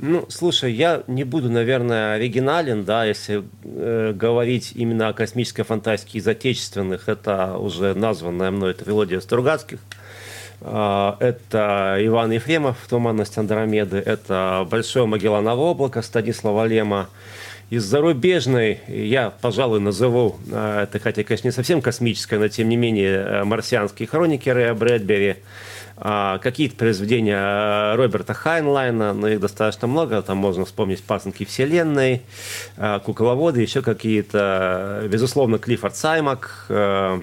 Ну, 0.00 0.26
слушай, 0.28 0.72
я 0.72 1.02
не 1.08 1.24
буду, 1.24 1.50
наверное, 1.50 2.14
оригинален, 2.14 2.84
да, 2.84 3.04
если 3.04 3.42
э, 3.64 4.12
говорить 4.14 4.72
именно 4.74 5.08
о 5.08 5.12
космической 5.12 5.64
фантастике 5.64 6.18
из 6.18 6.28
отечественных, 6.28 7.08
это 7.08 7.56
уже 7.56 7.94
названная 7.94 8.50
мной 8.50 8.74
трилогия 8.74 9.20
Стругацких– 9.20 9.80
это 10.60 11.96
Иван 12.00 12.32
Ефремов 12.32 12.76
«Туманность 12.88 13.38
Андромеды», 13.38 13.98
это 13.98 14.66
«Большое 14.70 15.06
Магелланово 15.06 15.60
облако» 15.60 16.02
Станислава 16.02 16.66
Лема. 16.66 17.08
Из 17.70 17.84
зарубежной 17.84 18.80
я, 18.88 19.28
пожалуй, 19.28 19.78
назову, 19.78 20.38
а, 20.50 20.84
это 20.84 20.98
хотя, 20.98 21.22
конечно, 21.22 21.48
не 21.48 21.52
совсем 21.52 21.82
космическое, 21.82 22.38
но 22.38 22.48
тем 22.48 22.70
не 22.70 22.76
менее, 22.76 23.16
э, 23.18 23.44
«Марсианские 23.44 24.08
хроники» 24.08 24.48
Рэя 24.48 24.72
Брэдбери, 24.72 25.36
а, 25.98 26.38
какие-то 26.38 26.76
произведения 26.76 27.94
Роберта 27.94 28.32
Хайнлайна, 28.32 29.12
но 29.12 29.28
их 29.28 29.40
достаточно 29.40 29.86
много, 29.86 30.22
там 30.22 30.38
можно 30.38 30.64
вспомнить 30.64 31.02
«Пасынки 31.02 31.44
Вселенной», 31.44 32.22
«Кукловоды», 33.04 33.60
еще 33.60 33.82
какие-то, 33.82 35.02
безусловно, 35.06 35.58
Клиффорд 35.58 35.94
Саймак, 35.94 36.64
э, 36.70 37.20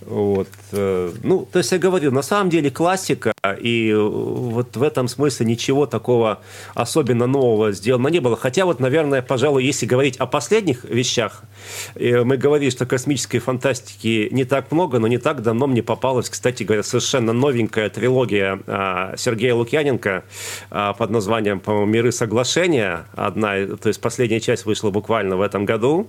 вот. 0.00 0.48
Э, 0.72 1.12
ну, 1.22 1.48
то 1.50 1.58
есть 1.58 1.72
я 1.72 1.78
говорю, 1.78 2.12
на 2.12 2.22
самом 2.22 2.50
деле 2.50 2.70
классика, 2.70 3.32
и 3.60 3.94
вот 3.94 4.76
в 4.76 4.82
этом 4.82 5.08
смысле 5.08 5.46
ничего 5.46 5.86
такого 5.86 6.40
особенно 6.74 7.26
нового 7.26 7.72
сделано 7.72 8.08
не 8.08 8.20
было. 8.20 8.36
Хотя 8.36 8.66
вот, 8.66 8.78
наверное, 8.78 9.22
пожалуй, 9.22 9.64
если 9.64 9.86
говорить 9.86 10.16
о 10.18 10.26
последних 10.26 10.84
вещах, 10.84 11.42
э, 11.94 12.22
мы 12.24 12.36
говорили, 12.36 12.70
что 12.70 12.86
космической 12.86 13.38
фантастики 13.38 14.28
не 14.30 14.44
так 14.44 14.70
много, 14.70 14.98
но 14.98 15.06
не 15.06 15.18
так 15.18 15.42
давно 15.42 15.66
мне 15.66 15.82
попалась, 15.82 16.28
кстати 16.28 16.62
говоря, 16.62 16.82
совершенно 16.82 17.32
новенькая 17.32 17.88
трилогия 17.88 18.60
а, 18.66 19.14
Сергея 19.16 19.54
Лукьяненко 19.54 20.24
а, 20.70 20.92
под 20.92 21.10
названием, 21.10 21.60
по-моему, 21.60 21.86
«Миры 21.86 22.12
соглашения». 22.12 23.06
Одна, 23.14 23.66
то 23.76 23.88
есть 23.88 24.00
последняя 24.00 24.40
часть 24.40 24.66
вышла 24.66 24.90
буквально 24.90 25.36
в 25.36 25.40
этом 25.40 25.64
году. 25.64 26.08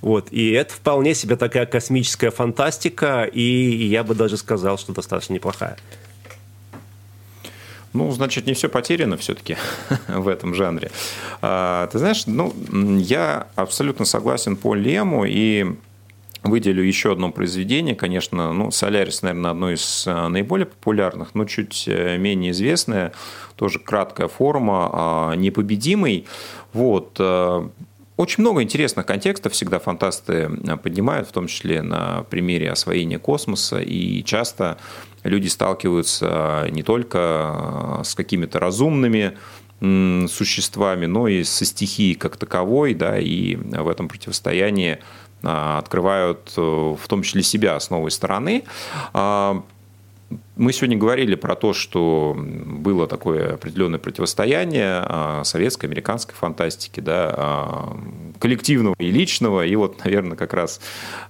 Вот. 0.00 0.28
И 0.30 0.50
это 0.50 0.74
вполне 0.74 1.14
себе 1.14 1.36
такая 1.36 1.66
космическая 1.66 2.30
фантастика, 2.30 3.27
и 3.32 3.86
я 3.86 4.04
бы 4.04 4.14
даже 4.14 4.36
сказал, 4.36 4.78
что 4.78 4.92
достаточно 4.92 5.34
неплохая. 5.34 5.76
Ну, 7.92 8.10
значит, 8.10 8.46
не 8.46 8.52
все 8.52 8.68
потеряно 8.68 9.16
все-таки 9.16 9.56
в 10.08 10.28
этом 10.28 10.54
жанре. 10.54 10.90
А, 11.40 11.86
ты 11.88 11.98
знаешь, 11.98 12.26
ну, 12.26 12.52
я 12.98 13.48
абсолютно 13.56 14.04
согласен 14.04 14.56
по 14.56 14.74
Лему 14.74 15.24
и 15.24 15.66
выделю 16.44 16.82
еще 16.82 17.12
одно 17.12 17.30
произведение, 17.32 17.94
конечно, 17.94 18.52
ну, 18.52 18.70
«Солярис», 18.70 19.22
наверное, 19.22 19.50
одно 19.50 19.70
из 19.70 20.04
а, 20.06 20.28
наиболее 20.28 20.66
популярных, 20.66 21.34
но 21.34 21.44
чуть 21.44 21.84
э, 21.86 22.16
менее 22.18 22.52
известное, 22.52 23.12
тоже 23.56 23.78
краткая 23.78 24.28
форма, 24.28 24.90
а, 24.92 25.34
«Непобедимый». 25.34 26.26
Вот, 26.72 27.16
э, 27.18 27.68
очень 28.18 28.42
много 28.42 28.64
интересных 28.64 29.06
контекстов 29.06 29.52
всегда 29.52 29.78
фантасты 29.78 30.50
э, 30.66 30.76
поднимают, 30.76 31.28
в 31.28 31.32
том 31.32 31.46
числе 31.46 31.82
на 31.82 32.24
примере 32.24 32.70
освоения 32.70 33.20
космоса, 33.20 33.80
и 33.80 34.24
часто 34.24 34.76
люди 35.22 35.46
сталкиваются 35.46 36.66
не 36.70 36.82
только 36.82 38.00
э, 38.00 38.04
с 38.04 38.14
какими-то 38.14 38.58
разумными 38.58 39.38
существами, 39.80 41.06
но 41.06 41.28
и 41.28 41.44
со 41.44 41.64
стихией 41.64 42.16
как 42.16 42.36
таковой, 42.36 42.94
да, 42.94 43.16
и 43.16 43.54
в 43.54 43.88
этом 43.88 44.08
противостоянии 44.08 44.94
э, 44.94 44.98
открывают 45.46 46.52
в 46.56 47.00
том 47.06 47.22
числе 47.22 47.44
себя 47.44 47.78
с 47.78 47.88
новой 47.88 48.10
стороны. 48.10 48.64
Мы 50.58 50.72
сегодня 50.72 50.96
говорили 50.96 51.36
про 51.36 51.54
то, 51.54 51.72
что 51.72 52.36
было 52.36 53.06
такое 53.06 53.54
определенное 53.54 54.00
противостояние 54.00 55.04
а, 55.04 55.44
советской, 55.44 55.86
американской 55.86 56.34
фантастики, 56.34 56.98
да, 56.98 57.32
а, 57.36 57.96
коллективного 58.40 58.96
и 58.98 59.12
личного. 59.12 59.64
И 59.64 59.76
вот, 59.76 60.04
наверное, 60.04 60.36
как 60.36 60.54
раз 60.54 60.80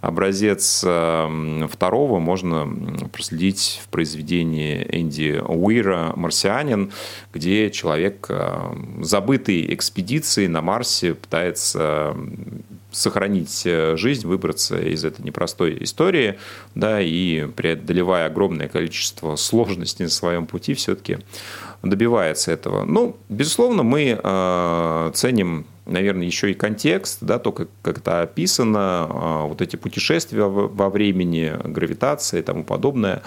образец 0.01 0.83
а, 0.87 1.29
второго 1.71 2.21
можно 2.21 2.67
проследить 3.12 3.83
в 3.85 3.88
произведении 3.88 4.87
Энди 4.91 5.43
Уира 5.47 6.14
«Марсианин», 6.17 6.91
где 7.35 7.71
человек 7.71 8.31
забытой 9.03 9.75
экспедиции 9.75 10.47
на 10.47 10.62
Марсе 10.62 11.12
пытается 11.12 12.17
сохранить 12.91 13.62
э, 13.67 13.97
жизнь, 13.97 14.27
выбраться 14.27 14.79
из 14.81 15.05
этой 15.05 15.23
непростой 15.23 15.83
истории, 15.83 16.38
да, 16.75 17.01
и 17.01 17.47
преодолевая 17.47 18.27
огромное 18.27 18.69
количество 18.69 19.17
сложностей 19.37 20.04
на 20.04 20.11
своем 20.11 20.46
пути, 20.46 20.74
все-таки 20.74 21.18
добивается 21.83 22.52
этого. 22.52 22.85
Ну, 22.85 23.16
безусловно, 23.28 23.83
мы 23.83 24.18
э, 24.22 25.11
ценим 25.14 25.66
наверное, 25.88 26.26
еще 26.26 26.50
и 26.50 26.54
контекст, 26.54 27.18
да, 27.22 27.38
то, 27.38 27.50
как, 27.50 27.68
как 27.83 27.98
это 27.98 28.20
описано, 28.20 29.09
э, 29.09 29.48
вот 29.48 29.62
эти 29.62 29.76
путешествия 29.76 30.44
во 30.44 30.90
времени, 30.90 31.54
гравитация 31.64 32.40
и 32.40 32.42
тому 32.42 32.62
подобное. 32.62 33.22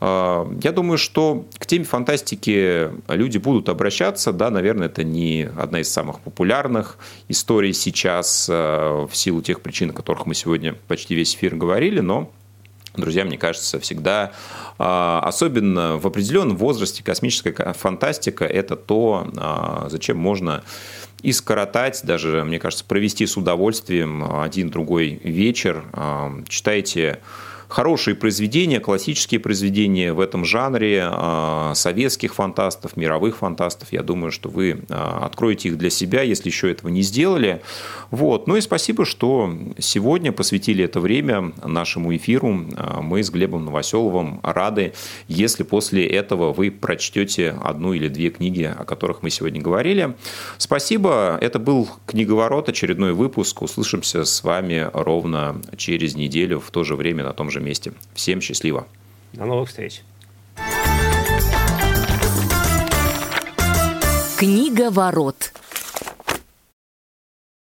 А, 0.00 0.48
я 0.62 0.70
думаю, 0.70 0.96
что 0.96 1.44
к 1.58 1.66
теме 1.66 1.84
фантастики 1.84 2.90
люди 3.08 3.38
будут 3.38 3.68
обращаться. 3.68 4.32
Да, 4.32 4.50
наверное, 4.50 4.86
это 4.86 5.02
не 5.02 5.50
одна 5.56 5.80
из 5.80 5.92
самых 5.92 6.20
популярных 6.20 6.98
историй 7.26 7.72
сейчас 7.72 8.48
в 8.48 9.10
силу 9.12 9.42
тех 9.42 9.60
причин, 9.60 9.90
о 9.90 9.92
которых 9.92 10.26
мы 10.26 10.34
сегодня 10.34 10.76
почти 10.86 11.16
весь 11.16 11.34
эфир 11.34 11.56
говорили, 11.56 11.98
но 11.98 12.30
Друзья, 12.98 13.24
мне 13.24 13.38
кажется, 13.38 13.78
всегда, 13.80 14.32
а, 14.78 15.22
особенно 15.24 15.96
в 15.96 16.06
определенном 16.06 16.56
возрасте, 16.56 17.02
космическая 17.02 17.72
фантастика– 17.72 18.44
это 18.46 18.76
то, 18.76 19.86
зачем 19.88 20.18
можно 20.18 20.64
и 21.22 21.32
скоротать, 21.32 22.00
даже, 22.04 22.44
мне 22.44 22.58
кажется, 22.58 22.84
провести 22.84 23.26
с 23.26 23.36
удовольствием 23.36 24.40
один-другой 24.40 25.20
вечер. 25.24 25.84
Читайте 26.48 27.20
хорошие 27.68 28.16
произведения, 28.16 28.80
классические 28.80 29.40
произведения 29.40 30.12
в 30.12 30.20
этом 30.20 30.44
жанре, 30.44 31.02
а, 31.04 31.72
советских 31.74 32.34
фантастов, 32.34 32.96
мировых 32.96 33.36
фантастов. 33.36 33.92
Я 33.92 34.02
думаю, 34.02 34.32
что 34.32 34.48
вы 34.48 34.80
а, 34.88 35.26
откроете 35.26 35.68
их 35.68 35.78
для 35.78 35.90
себя, 35.90 36.22
если 36.22 36.48
еще 36.48 36.70
этого 36.70 36.90
не 36.90 37.02
сделали. 37.02 37.60
Вот. 38.10 38.46
Ну 38.46 38.56
и 38.56 38.60
спасибо, 38.62 39.04
что 39.04 39.52
сегодня 39.78 40.32
посвятили 40.32 40.84
это 40.84 40.98
время 41.00 41.52
нашему 41.62 42.16
эфиру. 42.16 42.66
А, 42.76 43.02
мы 43.02 43.22
с 43.22 43.30
Глебом 43.30 43.66
Новоселовым 43.66 44.40
рады, 44.42 44.94
если 45.28 45.62
после 45.62 46.06
этого 46.06 46.52
вы 46.52 46.70
прочтете 46.70 47.50
одну 47.62 47.92
или 47.92 48.08
две 48.08 48.30
книги, 48.30 48.62
о 48.64 48.84
которых 48.84 49.22
мы 49.22 49.30
сегодня 49.30 49.60
говорили. 49.60 50.16
Спасибо. 50.56 51.38
Это 51.40 51.58
был 51.58 51.88
«Книговорот», 52.06 52.68
очередной 52.68 53.12
выпуск. 53.12 53.60
Услышимся 53.60 54.24
с 54.24 54.42
вами 54.42 54.88
ровно 54.94 55.60
через 55.76 56.14
неделю 56.14 56.60
в 56.60 56.70
то 56.70 56.84
же 56.84 56.96
время 56.96 57.24
на 57.24 57.32
том 57.32 57.50
же 57.50 57.57
же 57.58 57.64
месте. 57.64 57.92
Всем 58.14 58.40
счастливо. 58.40 58.86
До 59.32 59.44
новых 59.44 59.68
встреч. 59.68 60.02
Книга 64.38 64.90
ворот. 64.90 65.52